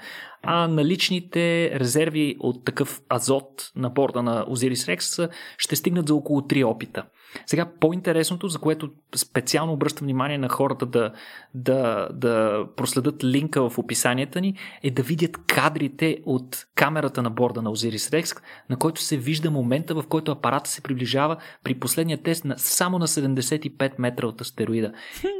[0.43, 6.41] а наличните резерви от такъв азот на борда на Rex са- ще стигнат за около
[6.41, 7.05] 3 опита.
[7.45, 11.11] Сега по-интересното, за което специално обръщам внимание на хората да,
[11.53, 17.61] да, да проследят линка в описанията ни, е да видят кадрите от камерата на борда
[17.61, 22.17] на Osiris Rex, на който се вижда момента, в който апарата се приближава при последния
[22.17, 24.93] тест на, само на 75 метра от астероида.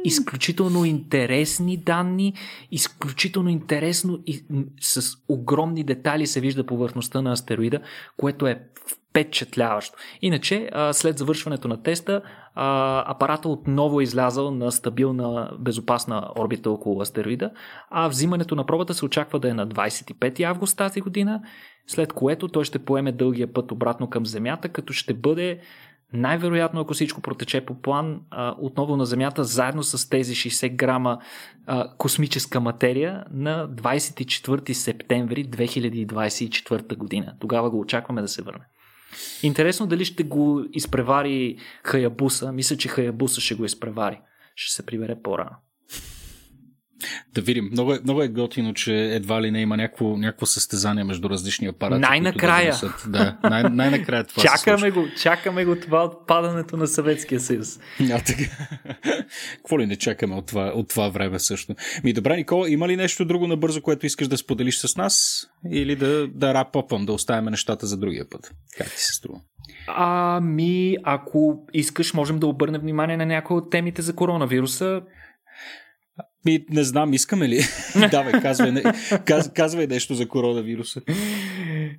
[0.04, 2.34] Изключително интересни данни,
[2.70, 4.44] изключително интересно и
[4.80, 7.80] с огромни детайли се вижда повърхността на астероида,
[8.16, 8.62] което е
[9.10, 9.96] впечатляващо.
[10.22, 12.22] Иначе, след завършването на теста,
[12.54, 17.50] апарата отново е излязъл на стабилна, безопасна орбита около астероида,
[17.90, 21.42] а взимането на пробата се очаква да е на 25 август тази година,
[21.86, 25.60] след което той ще поеме дългия път обратно към Земята, като ще бъде
[26.12, 28.20] най-вероятно, ако всичко протече по план,
[28.58, 31.18] отново на Земята, заедно с тези 60 грама
[31.98, 37.34] космическа материя на 24 септември 2024 година.
[37.40, 38.64] Тогава го очакваме да се върне.
[39.42, 42.52] Интересно дали ще го изпревари Хаябуса.
[42.52, 44.20] Мисля, че Хаябуса ще го изпревари.
[44.54, 45.56] Ще се прибере по-рано.
[47.34, 47.68] Да видим.
[47.72, 51.66] Много е, много е готино, че едва ли не има някакво, някакво състезание между различни
[51.66, 52.00] апарати.
[52.00, 52.74] Най-накрая.
[53.06, 57.78] Да, да най- най-накрая това чакаме го, чакаме го това от падането на Съветския съюз.
[58.00, 58.44] А, така.
[59.56, 61.74] Какво ли не чакаме от това, от това време също?
[62.04, 65.46] Ми добре, Никола, има ли нещо друго набързо, което искаш да споделиш с нас?
[65.72, 68.50] Или да, да рапопам, да оставим нещата за другия път?
[68.78, 69.40] Как ти се струва?
[69.86, 75.02] Ами, ако искаш, можем да обърнем внимание на някои от темите за коронавируса.
[76.44, 77.60] Ми, не знам, искаме ли?
[78.10, 78.82] Давай, казвай, не,
[79.24, 81.00] каз, казвай нещо за коронавируса.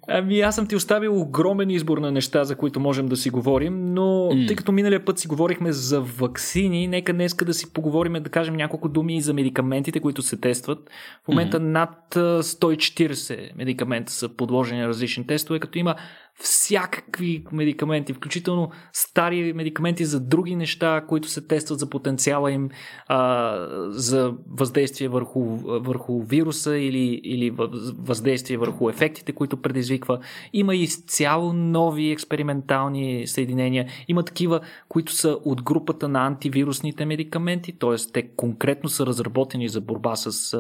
[0.08, 3.94] Ами аз съм ти оставил огромен избор на неща, за които можем да си говорим,
[3.94, 4.48] но mm.
[4.48, 8.56] тъй като миналия път си говорихме за вакцини, нека днеска да си поговорим, да кажем
[8.56, 10.90] няколко думи и за медикаментите, които се тестват.
[11.26, 11.64] В момента mm.
[11.64, 15.96] над а, 140 медикамента са подложени на различни тестове, като има
[16.36, 22.70] всякакви медикаменти, включително стари медикаменти за други неща, които се тестват за потенциала им
[23.08, 23.56] а,
[23.90, 27.52] за въздействие върху, върху вируса или, или
[28.00, 30.20] въздействие върху ефектите, които предизвиква.
[30.54, 33.88] Има и цяло нови експериментални съединения.
[34.08, 38.12] Има такива, които са от групата на антивирусните медикаменти, т.е.
[38.14, 40.58] те конкретно са разработени за борба с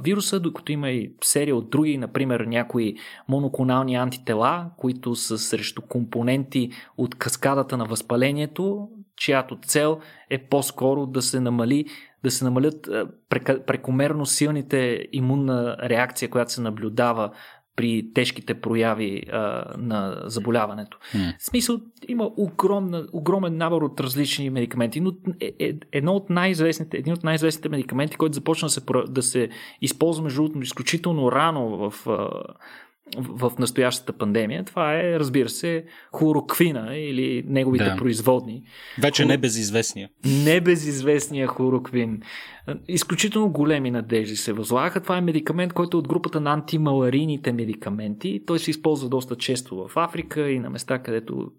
[0.00, 2.94] вируса, докато има и серия от други, например някои
[3.28, 9.98] моноклонални антитела, които са срещу компоненти от каскадата на възпалението, чиято цел
[10.30, 11.84] е по-скоро да се намали
[12.24, 12.88] да се намалят
[13.66, 17.30] прекомерно силните имунна реакция, която се наблюдава
[17.78, 20.98] при тежките прояви а, на заболяването.
[21.14, 21.38] Mm.
[21.38, 26.96] В смисъл, има огромна, огромен набор от различни медикаменти, но е, е, едно от най-известните,
[26.96, 29.48] един от най-известните медикаменти, който започна да се, да се
[29.82, 32.06] използва между изключително рано в
[33.16, 35.84] в настоящата пандемия, това е, разбира се,
[36.16, 37.96] хлороквина или неговите да.
[37.96, 38.62] производни.
[39.02, 39.30] Вече Хлор...
[39.30, 40.08] не безизвестния.
[40.44, 42.20] Не безизвестния хлороквин.
[42.88, 45.00] Изключително големи надежди се възлагаха.
[45.00, 48.40] Това е медикамент, който е от групата на антималарийните медикаменти.
[48.46, 51.50] Той се използва доста често в Африка и на места, където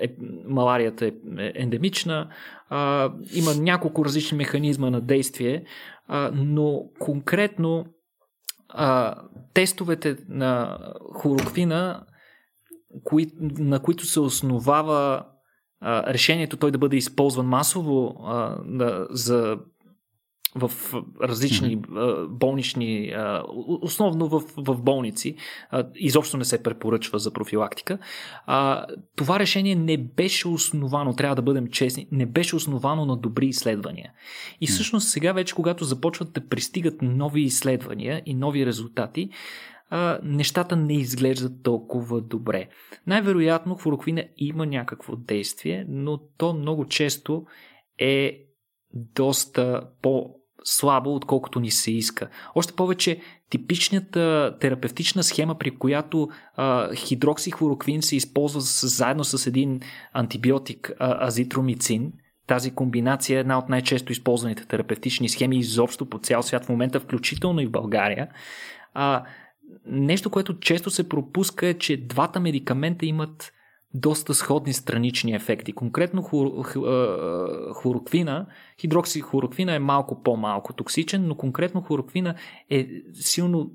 [0.00, 0.14] е,
[0.48, 1.12] маларията е
[1.54, 2.28] ендемична.
[2.68, 5.64] А, има няколко различни механизма на действие,
[6.08, 7.86] а, но конкретно
[8.68, 9.14] а,
[9.54, 10.78] тестовете на
[11.20, 12.06] хлороквина,
[13.04, 15.24] кои, на които се основава
[15.80, 19.58] а, решението той да бъде използван масово а, да, за
[20.54, 20.70] в
[21.22, 21.82] различни
[22.28, 23.14] болнични,
[23.82, 25.36] основно в, в болници,
[25.94, 27.98] изобщо не се препоръчва за профилактика.
[29.16, 34.12] Това решение не беше основано, трябва да бъдем честни, не беше основано на добри изследвания.
[34.60, 39.30] И всъщност сега вече, когато започват да пристигат нови изследвания и нови резултати,
[40.22, 42.68] нещата не изглеждат толкова добре.
[43.06, 47.44] Най-вероятно хлороквина има някакво действие, но то много често
[47.98, 48.44] е
[48.94, 50.34] доста по
[50.64, 52.28] слабо, отколкото ни се иска.
[52.54, 59.80] Още повече типичната терапевтична схема, при която а, хидроксихлороквин се използва с, заедно с един
[60.12, 62.12] антибиотик а, азитромицин,
[62.46, 67.00] тази комбинация е една от най-често използваните терапевтични схеми изобщо по цял свят в момента,
[67.00, 68.28] включително и в България.
[68.94, 69.24] А,
[69.86, 73.52] нещо, което често се пропуска е, че двата медикамента имат
[73.94, 75.72] доста сходни странични ефекти.
[75.72, 76.64] Конкретно хлор,
[77.74, 78.46] хлороквина,
[78.80, 82.34] хидроксихлороквина е малко по-малко токсичен, но конкретно хлороквина
[82.70, 83.70] е силно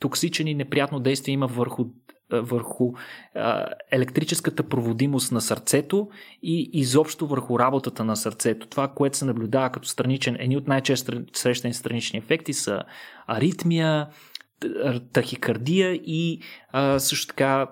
[0.00, 1.84] токсичен и неприятно действие има върху
[2.30, 2.92] върху
[3.90, 6.08] електрическата проводимост на сърцето
[6.42, 8.66] и изобщо върху работата на сърцето.
[8.66, 12.82] Това, което се наблюдава като страничен, едни от най-често срещани странични ефекти са
[13.26, 14.08] аритмия,
[15.12, 16.40] тахикардия и
[16.98, 17.70] също така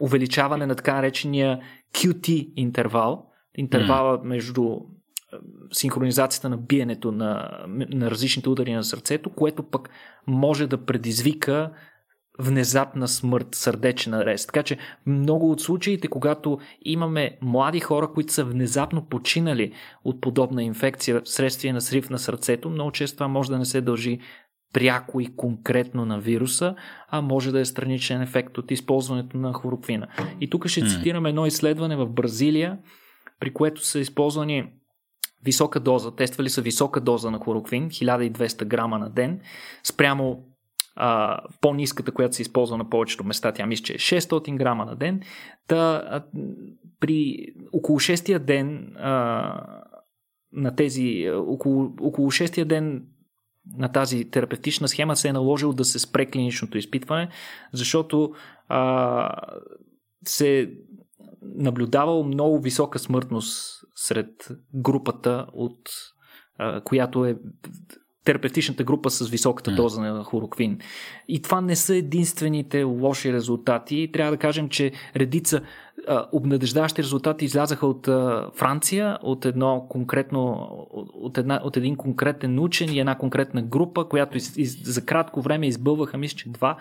[0.00, 1.60] увеличаване на така наречения
[1.94, 4.22] QT интервал, интервала mm.
[4.24, 4.76] между
[5.72, 9.90] синхронизацията на биенето на, на различните удари на сърцето, което пък
[10.26, 11.70] може да предизвика
[12.38, 14.46] внезапна смърт, сърдечен арест.
[14.46, 19.72] Така че много от случаите, когато имаме млади хора, които са внезапно починали
[20.04, 23.80] от подобна инфекция вследствие на срив на сърцето, много често това може да не се
[23.80, 24.20] дължи
[24.74, 26.74] пряко и конкретно на вируса,
[27.08, 30.08] а може да е страничен ефект от използването на хлороквина.
[30.40, 32.78] И тук ще цитирам едно изследване в Бразилия,
[33.40, 34.72] при което са използвани
[35.44, 39.40] висока доза, тествали са висока доза на хлороквин, 1200 грама на ден,
[39.84, 40.44] спрямо
[40.96, 44.96] а, по-низката, която се използва на повечето места, тя мисля, че е 600 грама на
[44.96, 45.20] ден.
[45.68, 46.24] Та, а,
[47.00, 49.12] при около 6 ден а,
[50.52, 53.06] на тези, около, около 6 ден
[53.78, 57.28] на тази терапевтична схема се е наложил да се спре клиничното изпитване,
[57.72, 58.32] защото
[58.68, 59.30] а,
[60.24, 60.72] се
[61.42, 65.80] наблюдавал много висока смъртност сред групата, от
[66.58, 67.36] а, която е
[68.24, 70.78] терапевтичната група с високата доза на хлороквин.
[71.28, 74.10] И това не са единствените лоши резултати.
[74.12, 75.62] Трябва да кажем, че редица
[76.32, 78.06] обнадеждаващи резултати излязаха от
[78.56, 80.68] Франция, от едно конкретно,
[81.14, 85.42] от, една, от един конкретен учен и една конкретна група, която из, из, за кратко
[85.42, 86.76] време избълваха, мисля, че два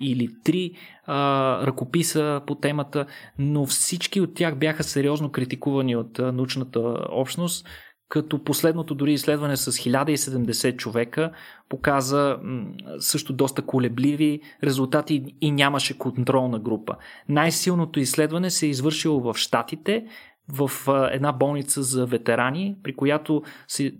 [0.00, 0.72] или три
[1.06, 3.06] а, ръкописа по темата,
[3.38, 7.66] но всички от тях бяха сериозно критикувани от научната общност
[8.08, 11.30] като последното дори изследване с 1070 човека
[11.68, 12.38] показа
[12.98, 16.96] също доста колебливи резултати и нямаше контролна група.
[17.28, 20.06] Най-силното изследване се е извършило в Штатите,
[20.52, 20.70] в
[21.12, 23.90] една болница за ветерани, при която са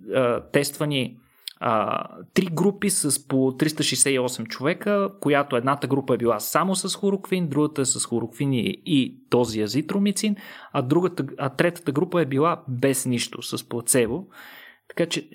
[0.51, 1.17] тествани
[1.59, 2.03] а,
[2.33, 7.81] три групи с по 368 човека, която едната група е била само с хлороквин, другата
[7.81, 10.35] е с хлороквин и, и този азитромицин,
[10.71, 14.25] а, другата, а третата група е била без нищо, с плацебо.
[14.87, 15.29] Така че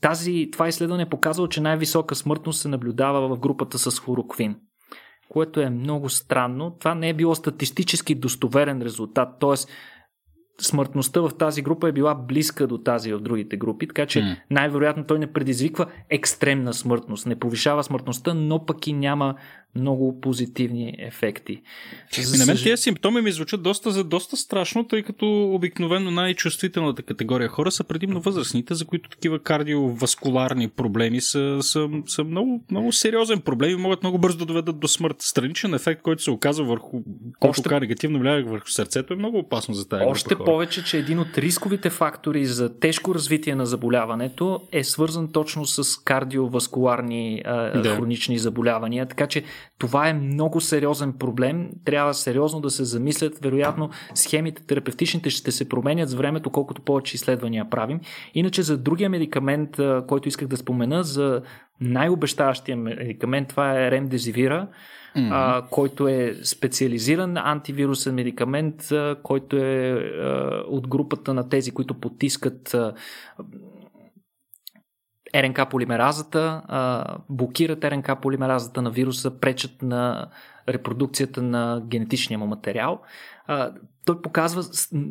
[0.00, 4.56] тази, това изследване е показало, че най-висока смъртност се наблюдава в групата с хлороквин
[5.28, 6.76] което е много странно.
[6.80, 9.54] Това не е било статистически достоверен резултат, т.е
[10.60, 14.36] смъртността в тази група е била близка до тази в другите групи, така че mm.
[14.50, 19.34] най-вероятно той не предизвиква екстремна смъртност, не повишава смъртността, но пък и няма
[19.74, 21.62] много позитивни ефекти.
[22.20, 27.02] За на мен тези симптоми ми звучат доста, за доста страшно, тъй като обикновено най-чувствителната
[27.02, 32.92] категория хора са предимно възрастните, за които такива кардиоваскуларни проблеми са, са, са много, много
[32.92, 35.16] сериозен проблем и могат много бързо да доведат до смърт.
[35.18, 37.02] Страничен ефект, който се оказва върху,
[37.40, 37.80] който Още...
[37.80, 40.44] негативно влияе върху сърцето, е много опасно за тази Още хора.
[40.44, 45.96] повече, че един от рисковите фактори за тежко развитие на заболяването е свързан точно с
[45.96, 47.96] кардиоваскуларни а, да.
[47.96, 49.42] хронични заболявания, така че
[49.78, 51.70] това е много сериозен проблем.
[51.84, 53.38] Трябва сериозно да се замислят.
[53.38, 58.00] Вероятно, схемите терапевтичните ще се променят с времето, колкото повече изследвания правим.
[58.34, 61.42] Иначе за другия медикамент, който исках да спомена, за
[61.80, 64.68] най-обещаващия медикамент, това е ремдезивира,
[65.16, 65.28] mm-hmm.
[65.32, 71.94] а, който е специализиран антивирусен медикамент, а, който е а, от групата на тези, които
[71.94, 72.92] потискат а,
[75.34, 76.62] РНК полимеразата,
[77.28, 80.28] блокират РНК полимеразата на вируса, пречат на
[80.68, 83.00] репродукцията на генетичния му материал.
[84.04, 84.62] Той показва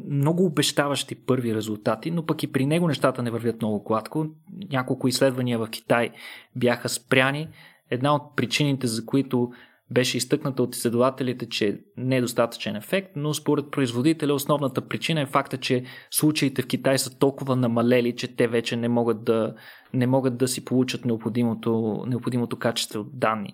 [0.09, 4.25] много обещаващи първи резултати, но пък и при него нещата не вървят много гладко.
[4.71, 6.09] Няколко изследвания в Китай
[6.55, 7.47] бяха спряни.
[7.89, 9.51] Една от причините, за които
[9.91, 15.25] беше изтъкната от изследователите, че не е достатъчен ефект, но според производителя основната причина е
[15.25, 19.53] факта, че случаите в Китай са толкова намалели, че те вече не могат да,
[19.93, 23.53] не могат да си получат необходимото, необходимото качество данни.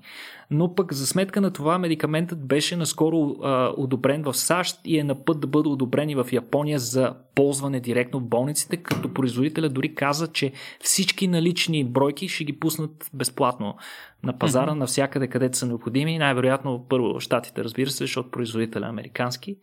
[0.52, 5.04] Но пък за сметка на това медикаментът беше наскоро а, одобрен в САЩ и е
[5.04, 9.70] на път да бъде одобрен и в Япония за ползване директно в болниците, като производителя
[9.70, 13.76] дори каза, че всички налични бройки ще ги пуснат безплатно
[14.24, 14.78] на пазара, mm-hmm.
[14.78, 16.18] навсякъде където са необходими.
[16.18, 19.58] Най-вероятно първо щатите, разбира се, защото производителя е американски.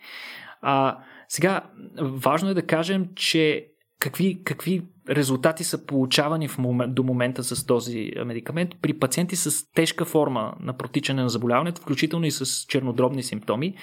[0.62, 0.98] А,
[1.28, 1.60] сега,
[2.00, 3.66] важно е да кажем, че
[4.00, 9.72] какви, какви резултати са получавани в момент, до момента с този медикамент при пациенти с
[9.74, 13.74] тежка форма на протичане на заболяването, включително и с чернодробни симптоми,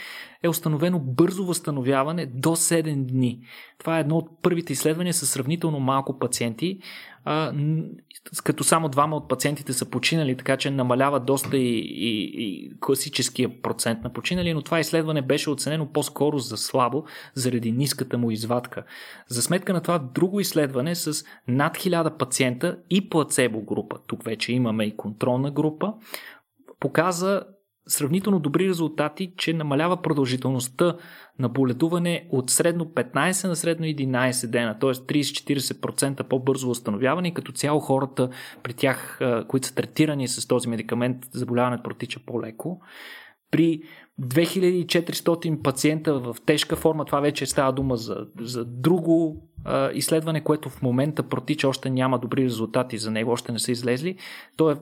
[0.43, 3.39] е установено бързо възстановяване до 7 дни.
[3.79, 6.79] Това е едно от първите изследвания с сравнително малко пациенти,
[8.43, 13.61] като само двама от пациентите са починали, така че намалява доста и, и, и класическия
[13.61, 17.03] процент на починали, но това изследване беше оценено по-скоро за слабо,
[17.35, 18.83] заради ниската му извадка.
[19.27, 24.53] За сметка на това, друго изследване с над 1000 пациента и плацебо група, тук вече
[24.53, 25.93] имаме и контролна група,
[26.79, 27.41] показа
[27.87, 30.95] сравнително добри резултати, че намалява продължителността
[31.39, 34.89] на боледуване от средно 15 на средно 11 дена, т.е.
[34.89, 38.29] 30-40% по-бързо възстановяване и като цяло хората
[38.63, 42.81] при тях, които са третирани с този медикамент, заболяването протича по-леко.
[43.51, 43.81] При
[44.21, 50.69] 2400 пациента в тежка форма, това вече става дума за, за друго а, изследване, което
[50.69, 54.17] в момента протича, още няма добри резултати за него, още не са излезли.
[54.57, 54.75] То е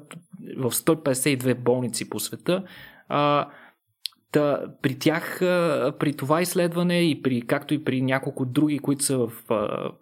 [0.58, 2.64] в 152 болници по света.
[3.08, 3.49] А,
[4.36, 5.39] Та, при тях,
[5.99, 9.32] при това изследване и при, както и при няколко други, които са в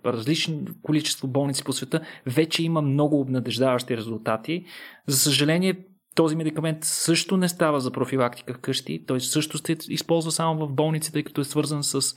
[0.06, 4.66] различни количество болници по света, вече има много обнадеждаващи резултати.
[5.08, 5.86] За съжаление,
[6.16, 9.06] този медикамент също не става за профилактика вкъщи.
[9.06, 12.16] Той също се използва само в болниците, тъй като е свързан с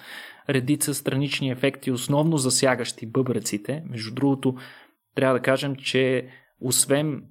[0.48, 3.82] редица странични ефекти, основно засягащи бъбреците.
[3.90, 4.54] Между другото,
[5.14, 6.28] трябва да кажем, че
[6.60, 7.22] освен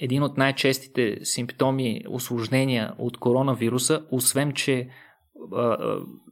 [0.00, 4.88] един от най-честите симптоми, осложнения от коронавируса, освен че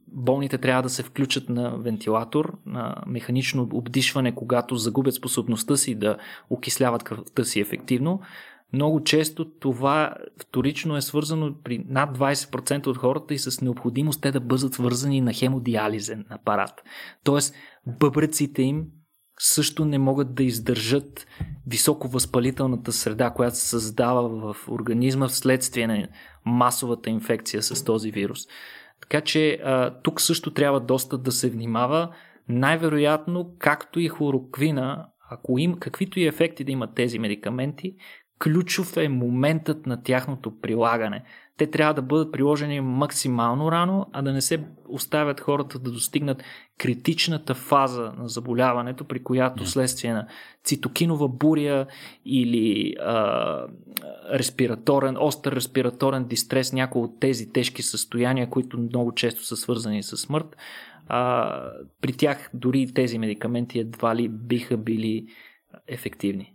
[0.07, 6.17] болните трябва да се включат на вентилатор, на механично обдишване, когато загубят способността си да
[6.49, 8.21] окисляват кръвта си ефективно.
[8.73, 14.31] Много често това вторично е свързано при над 20% от хората и с необходимост те
[14.31, 16.83] да бъдат свързани на хемодиализен апарат.
[17.23, 17.55] Тоест,
[17.99, 18.85] бъбреците им
[19.39, 21.27] също не могат да издържат
[21.67, 26.07] високо възпалителната среда, която се създава в организма вследствие на
[26.45, 28.39] масовата инфекция с този вирус.
[29.01, 29.59] Така че
[30.03, 32.15] тук също трябва доста да се внимава.
[32.49, 37.95] Най-вероятно, както и хлороквина, ако им, каквито и ефекти да имат тези медикаменти,
[38.39, 41.23] ключов е моментът на тяхното прилагане.
[41.57, 46.43] Те трябва да бъдат приложени максимално рано, а да не се оставят хората да достигнат
[46.77, 50.27] критичната фаза на заболяването, при която следствие на
[50.63, 51.85] цитокинова буря
[52.25, 53.67] или а,
[54.33, 60.17] респираторен, остър респираторен дистрес, някои от тези тежки състояния, които много често са свързани с
[60.17, 60.55] смърт,
[61.07, 61.61] а,
[62.01, 65.27] при тях дори тези медикаменти едва ли биха били
[65.87, 66.53] ефективни.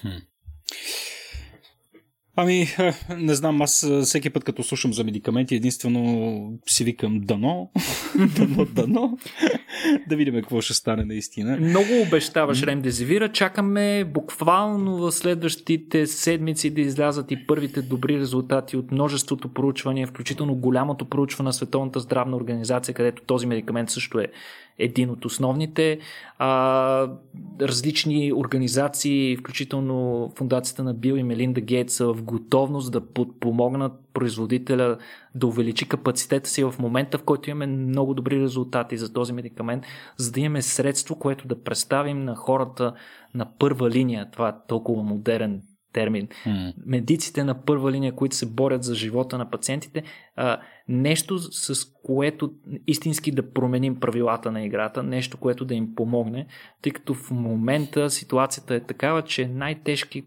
[0.00, 0.08] Хм.
[2.36, 2.68] Ами,
[3.18, 7.70] не знам, аз всеки път като слушам за медикаменти, единствено си викам дано,
[8.36, 9.18] дано, дано.
[10.08, 11.56] да видим какво ще стане наистина.
[11.56, 13.32] Много обещаваш Ремдезивира.
[13.32, 20.54] Чакаме буквално в следващите седмици да излязат и първите добри резултати от множеството проучвания, включително
[20.54, 24.26] голямото проучване на Световната здравна организация, където този медикамент също е
[24.78, 25.98] един от основните.
[26.38, 27.08] А,
[27.60, 34.98] различни организации, включително фундацията на Бил и Мелинда Гейтс, са в готовност да подпомогнат производителя
[35.34, 39.84] да увеличи капацитета си в момента, в който имаме много добри резултати за този медикамент,
[40.16, 42.94] за да имаме средство, което да представим на хората
[43.34, 44.30] на първа линия.
[44.30, 45.62] Това е толкова модерен
[45.92, 46.28] термин.
[46.46, 46.74] Mm.
[46.86, 50.02] Медиците на първа линия, които се борят за живота на пациентите,
[50.36, 52.52] а, нещо с което
[52.86, 56.46] истински да променим правилата на играта, нещо, което да им помогне,
[56.82, 60.24] тъй като в момента ситуацията е такава, че най-тежки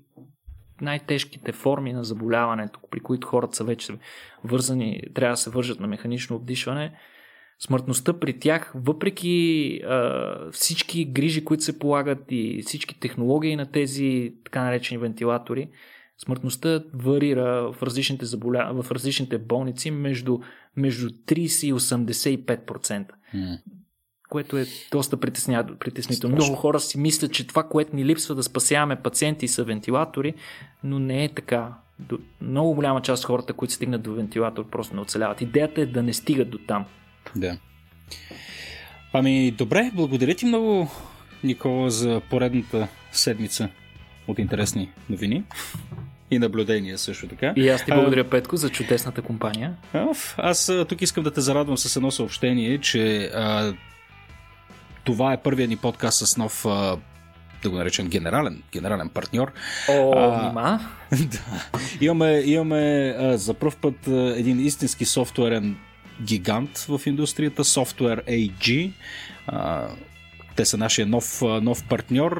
[0.81, 3.93] най-тежките форми на заболяването, при които хората са вече
[4.43, 6.91] вързани, трябва да се вържат на механично обдишване,
[7.59, 14.33] смъртността при тях, въпреки а, всички грижи, които се полагат и всички технологии на тези
[14.43, 15.69] така наречени вентилатори,
[16.17, 18.71] смъртността варира в различните, заболя...
[18.73, 20.39] в различните болници между,
[20.75, 23.05] между 30 и 85%.
[23.35, 23.59] Mm.
[24.29, 26.35] Което е доста притеснително.
[26.35, 30.33] Много хора си мислят, че това, което ни липсва да спасяваме пациенти са вентилатори,
[30.83, 31.73] но не е така.
[32.41, 35.41] Много голяма част от хората, които стигнат до вентилатор, просто не оцеляват.
[35.41, 36.85] Идеята е да не стигат до там.
[37.35, 37.57] Да.
[39.13, 40.91] Ами, добре, благодаря ти много,
[41.43, 43.69] Никола, за поредната седмица
[44.27, 45.43] от интересни новини
[46.31, 47.53] и наблюдения също така.
[47.55, 49.73] И аз ти благодаря, а, Петко, за чудесната компания.
[50.37, 53.73] Аз тук искам да те зарадвам с едно съобщение, че а,
[55.05, 56.65] това е първият ни подкаст с нов
[57.63, 59.51] да го наречем генерален, генерален партньор.
[59.89, 60.79] О, а,
[61.11, 61.39] да.
[62.01, 65.75] Имаме, имаме а, за първ път а, един истински софтуерен
[66.21, 68.91] гигант в индустрията, Software AG.
[70.55, 72.31] Те са нашия нов, нов партньор,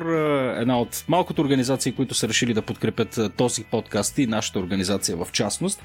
[0.57, 5.27] една от малкото организации, които са решили да подкрепят този подкаст и нашата организация в
[5.31, 5.83] частност.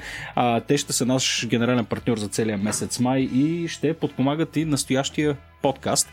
[0.69, 5.37] Те ще са наш генерален партньор за целия месец май и ще подпомагат и настоящия
[5.63, 6.09] подкаст.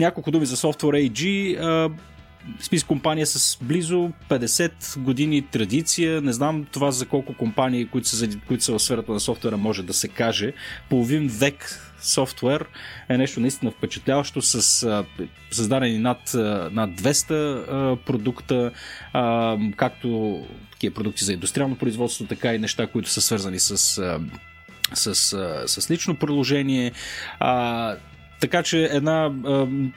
[0.00, 1.56] Няколко думи за Software AG
[2.60, 6.20] спис компания с близо 50 години традиция.
[6.20, 9.82] Не знам това за колко компании, които са, които са в сферата на софтуера, може
[9.82, 10.52] да се каже.
[10.90, 12.66] Половин век софтуер
[13.08, 15.04] е нещо наистина впечатляващо с а,
[15.50, 16.20] създадени над,
[16.72, 18.70] над 200 а, продукта,
[19.12, 20.40] а, както
[20.72, 24.00] такива продукти за индустриално производство, така и неща, които са свързани с
[24.94, 25.14] с,
[25.66, 26.92] с лично приложение.
[27.40, 27.96] А,
[28.40, 29.32] така че една,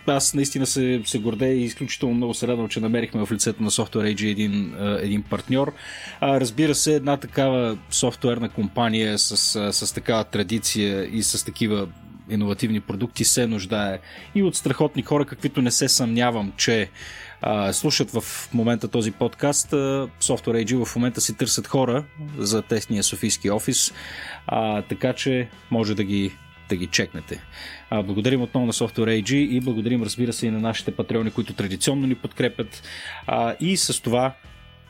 [0.08, 3.72] аз наистина се, се гордея и изключително много се радвам, че намерихме в лицето на
[3.72, 5.74] Software AG един, един партньор.
[6.22, 9.38] Разбира се, една такава софтуерна компания с,
[9.74, 11.88] с такава традиция и с такива
[12.30, 14.00] иновативни продукти се нуждае
[14.36, 16.89] и от страхотни хора, каквито не се съмнявам, че
[17.72, 18.24] слушат в
[18.54, 19.72] момента този подкаст.
[20.22, 22.04] Software AG в момента си търсят хора
[22.38, 23.94] за техния софийски офис,
[24.89, 26.32] така че може да ги
[26.70, 27.41] да ги чекнете.
[27.89, 31.53] А, благодарим отново на Software AG и благодарим разбира се и на нашите патреони, които
[31.53, 32.84] традиционно ни подкрепят.
[33.28, 34.34] А, и с това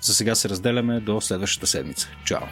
[0.01, 2.09] за сега се разделяме до следващата седмица.
[2.25, 2.47] Чао!